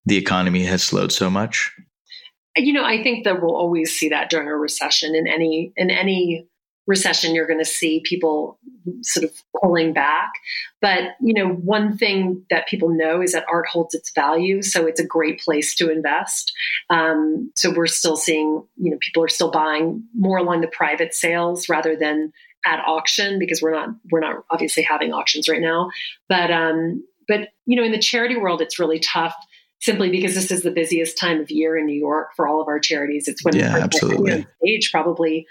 the 0.05 0.19
economy 0.19 0.65
has 0.65 0.83
slowed 0.83 1.13
so 1.13 1.31
much? 1.31 1.71
You 2.61 2.73
know, 2.73 2.85
I 2.85 3.03
think 3.03 3.25
that 3.25 3.43
we'll 3.43 3.57
always 3.57 3.95
see 3.97 4.09
that 4.11 4.31
during 4.31 4.49
a 4.49 4.57
recession. 4.57 5.15
In 5.15 5.27
any 5.27 5.73
in 5.77 5.91
any 5.91 6.47
recession 6.91 7.35
you're 7.35 7.47
going 7.47 7.59
to 7.61 7.65
see 7.65 8.03
people 8.05 8.59
sort 9.03 9.25
of 9.25 9.31
pulling 9.61 9.93
back. 9.93 10.33
But 10.81 11.15
you 11.21 11.33
know 11.33 11.49
one 11.49 11.97
thing 11.97 12.45
that 12.51 12.67
people 12.67 12.89
know 12.89 13.23
is 13.23 13.33
that 13.33 13.47
art 13.51 13.69
holds 13.69 13.95
its 13.95 14.11
value 14.13 14.61
so 14.61 14.87
it's 14.87 15.01
a 15.01 15.07
great 15.07 15.41
place 15.41 15.75
to 15.77 15.91
invest. 15.91 16.53
Um, 16.91 17.53
so 17.55 17.73
we're 17.75 17.87
still 17.87 18.17
seeing 18.17 18.65
you 18.77 18.91
know 18.91 18.99
people 19.01 19.23
are 19.23 19.29
still 19.29 19.51
buying 19.51 20.03
more 20.15 20.39
along 20.39 20.63
the 20.63 20.69
private 20.69 21.15
sales 21.15 21.69
rather 21.69 21.97
than 21.97 22.33
at 22.67 22.83
auction 22.87 23.39
because 23.39 23.63
we're 23.63 23.73
not 23.73 23.91
we're 24.11 24.21
not 24.21 24.45
obviously 24.51 24.83
having 24.83 25.13
auctions 25.13 25.49
right 25.49 25.63
now. 25.63 25.91
But 26.29 26.51
um 26.51 27.05
but 27.29 27.49
you 27.67 27.77
know 27.77 27.85
in 27.85 27.93
the 27.93 27.99
charity 27.99 28.37
world 28.37 28.61
it's 28.61 28.79
really 28.79 28.99
tough 28.99 29.35
simply 29.81 30.11
because 30.11 30.35
this 30.35 30.51
is 30.51 30.63
the 30.63 30.71
busiest 30.71 31.19
time 31.19 31.41
of 31.41 31.51
year 31.51 31.77
in 31.77 31.87
New 31.87 31.99
York 31.99 32.31
for 32.37 32.47
all 32.47 32.61
of 32.61 32.69
our 32.69 32.79
charities. 32.79 33.29
It's 33.29 33.45
when 33.45 33.57
yeah, 33.57 33.79
absolutely. 33.79 34.47
stage 34.63 34.91
probably 34.93 35.47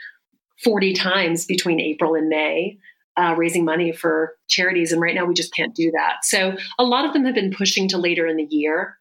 40 0.64 0.94
times 0.94 1.46
between 1.46 1.80
April 1.80 2.16
and 2.16 2.30
May. 2.30 2.78
Uh, 3.18 3.36
raising 3.36 3.66
money 3.66 3.92
for 3.92 4.38
charities, 4.48 4.94
and 4.94 5.02
right 5.02 5.14
now 5.14 5.26
we 5.26 5.34
just 5.34 5.54
can't 5.54 5.76
do 5.76 5.92
that. 5.92 6.24
So 6.24 6.56
a 6.78 6.86
lot 6.86 7.04
of 7.04 7.12
them 7.12 7.26
have 7.26 7.36
been 7.36 7.52
pushing 7.52 7.90
to 7.90 7.98
later 7.98 8.26
in 8.26 8.38
the 8.38 8.48
year, 8.50 8.98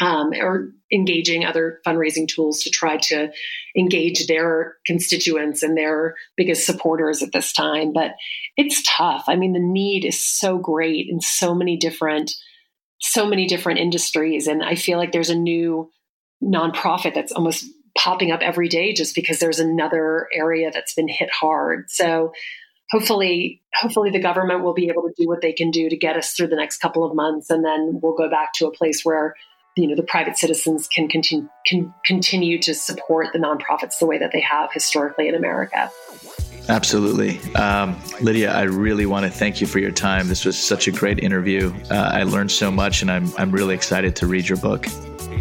um, 0.00 0.32
or 0.34 0.72
engaging 0.92 1.44
other 1.44 1.80
fundraising 1.86 2.28
tools 2.28 2.62
to 2.62 2.70
try 2.70 2.98
to 2.98 3.30
engage 3.76 4.26
their 4.26 4.76
constituents 4.84 5.62
and 5.62 5.76
their 5.76 6.16
biggest 6.36 6.66
supporters 6.66 7.22
at 7.22 7.32
this 7.32 7.52
time. 7.52 7.92
But 7.92 8.12
it's 8.56 8.82
tough. 8.86 9.24
I 9.26 9.36
mean, 9.36 9.52
the 9.52 9.58
need 9.60 10.04
is 10.04 10.20
so 10.20 10.58
great 10.58 11.06
in 11.08 11.20
so 11.20 11.54
many 11.54 11.76
different, 11.76 12.32
so 13.00 13.26
many 13.26 13.46
different 13.46 13.78
industries, 13.78 14.46
and 14.46 14.62
I 14.62 14.74
feel 14.74 14.98
like 14.98 15.12
there's 15.12 15.30
a 15.30 15.34
new 15.34 15.90
nonprofit 16.42 17.14
that's 17.14 17.32
almost 17.32 17.66
popping 17.96 18.30
up 18.30 18.40
every 18.42 18.68
day 18.68 18.92
just 18.92 19.14
because 19.14 19.38
there's 19.38 19.58
another 19.58 20.28
area 20.32 20.70
that's 20.72 20.94
been 20.94 21.08
hit 21.08 21.30
hard. 21.30 21.90
So 21.90 22.32
hopefully 22.90 23.62
hopefully 23.74 24.10
the 24.10 24.20
government 24.20 24.62
will 24.62 24.74
be 24.74 24.88
able 24.88 25.02
to 25.02 25.14
do 25.16 25.26
what 25.26 25.40
they 25.40 25.52
can 25.52 25.70
do 25.70 25.88
to 25.88 25.96
get 25.96 26.16
us 26.16 26.32
through 26.32 26.46
the 26.46 26.56
next 26.56 26.78
couple 26.78 27.04
of 27.04 27.16
months 27.16 27.50
and 27.50 27.64
then 27.64 27.98
we'll 28.02 28.14
go 28.14 28.30
back 28.30 28.52
to 28.52 28.66
a 28.66 28.70
place 28.70 29.04
where 29.04 29.34
you 29.76 29.86
know 29.86 29.96
the 29.96 30.02
private 30.02 30.36
citizens 30.36 30.86
can 30.88 31.08
continue 31.08 31.48
can 31.66 31.92
continue 32.04 32.60
to 32.60 32.74
support 32.74 33.28
the 33.32 33.38
nonprofits 33.38 33.98
the 33.98 34.06
way 34.06 34.18
that 34.18 34.32
they 34.32 34.40
have 34.40 34.72
historically 34.72 35.28
in 35.28 35.34
America. 35.34 35.90
Absolutely. 36.68 37.38
Um, 37.54 37.96
Lydia, 38.20 38.52
I 38.52 38.62
really 38.62 39.06
want 39.06 39.24
to 39.24 39.30
thank 39.30 39.60
you 39.60 39.66
for 39.66 39.78
your 39.78 39.92
time. 39.92 40.28
This 40.28 40.44
was 40.44 40.58
such 40.58 40.88
a 40.88 40.92
great 40.92 41.20
interview. 41.20 41.72
Uh, 41.90 42.10
I 42.12 42.24
learned 42.24 42.50
so 42.50 42.70
much, 42.70 43.02
and 43.02 43.10
I'm, 43.10 43.32
I'm 43.38 43.50
really 43.50 43.74
excited 43.74 44.16
to 44.16 44.26
read 44.26 44.48
your 44.48 44.58
book. 44.58 44.86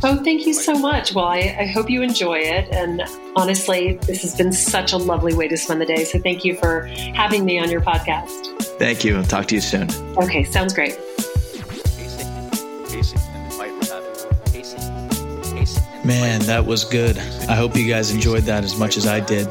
Oh, 0.04 0.22
thank 0.24 0.46
you 0.46 0.54
so 0.54 0.78
much. 0.78 1.16
Well, 1.16 1.26
I, 1.26 1.56
I, 1.60 1.66
hope 1.66 1.90
you 1.90 2.02
enjoy 2.02 2.40
it. 2.40 2.70
And 2.72 3.02
honestly, 3.36 3.94
this 4.06 4.22
has 4.24 4.36
been 4.36 4.52
such 4.52 4.92
a 4.92 4.98
lovely 4.98 5.34
way 5.34 5.48
to 5.48 5.58
spend 5.58 5.82
the 5.82 5.86
day. 5.86 6.04
So 6.04 6.20
thank 6.20 6.44
you 6.44 6.56
for 6.56 6.86
having 7.16 7.46
me 7.46 7.60
on 7.60 7.72
your 7.72 7.82
podcast. 7.82 8.62
Thank 8.78 9.06
you. 9.06 9.18
I'll 9.18 9.24
talk 9.24 9.48
to 9.48 9.56
you 9.56 9.62
soon. 9.62 9.90
Okay, 10.18 10.44
sounds 10.44 10.74
great. 10.74 11.00
Man, 16.04 16.42
that 16.42 16.64
was 16.64 16.84
good. 16.84 17.18
I 17.50 17.56
hope 17.56 17.76
you 17.76 17.88
guys 17.88 18.12
enjoyed 18.12 18.44
that 18.44 18.64
as 18.64 18.78
much 18.78 18.96
as 18.96 19.08
I 19.08 19.22
did. 19.22 19.48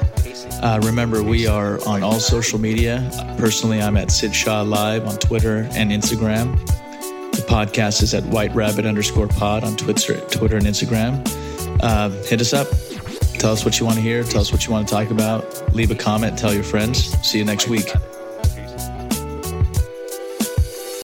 Uh, 0.65 0.81
remember, 0.83 1.23
we 1.23 1.47
are 1.47 1.79
on 1.87 2.03
all 2.03 2.19
social 2.19 2.59
media. 2.59 3.07
Personally, 3.37 3.83
I'm 3.83 3.99
at 3.99 4.11
Sid 4.11 4.35
Shah 4.35 4.63
Live 4.63 5.07
on 5.07 5.19
Twitter 5.19 5.69
and 5.73 5.91
Instagram. 5.91 6.59
The 7.33 7.43
podcast 7.47 8.03
is 8.03 8.15
at 8.15 8.25
White 8.25 8.55
Rabbit 8.55 8.87
underscore 8.87 9.29
pod 9.29 9.63
on 9.63 9.77
Twitter, 9.77 10.19
Twitter 10.29 10.57
and 10.57 10.65
Instagram. 10.65 11.23
Uh, 11.83 12.09
hit 12.23 12.41
us 12.41 12.55
up. 12.55 12.69
Tell 13.39 13.53
us 13.53 13.63
what 13.67 13.79
you 13.79 13.85
want 13.85 13.97
to 13.97 14.03
hear. 14.03 14.25
Tell 14.25 14.41
us 14.41 14.53
what 14.53 14.67
you 14.67 14.73
want 14.73 14.89
to 14.89 14.95
talk 14.95 15.11
about. 15.11 15.75
Leave 15.75 15.91
a 15.91 15.95
comment. 15.95 16.39
Tell 16.39 16.55
your 16.55 16.65
friends. 16.65 17.13
See 17.29 17.37
you 17.37 17.45
next 17.45 17.69
week. 17.69 17.91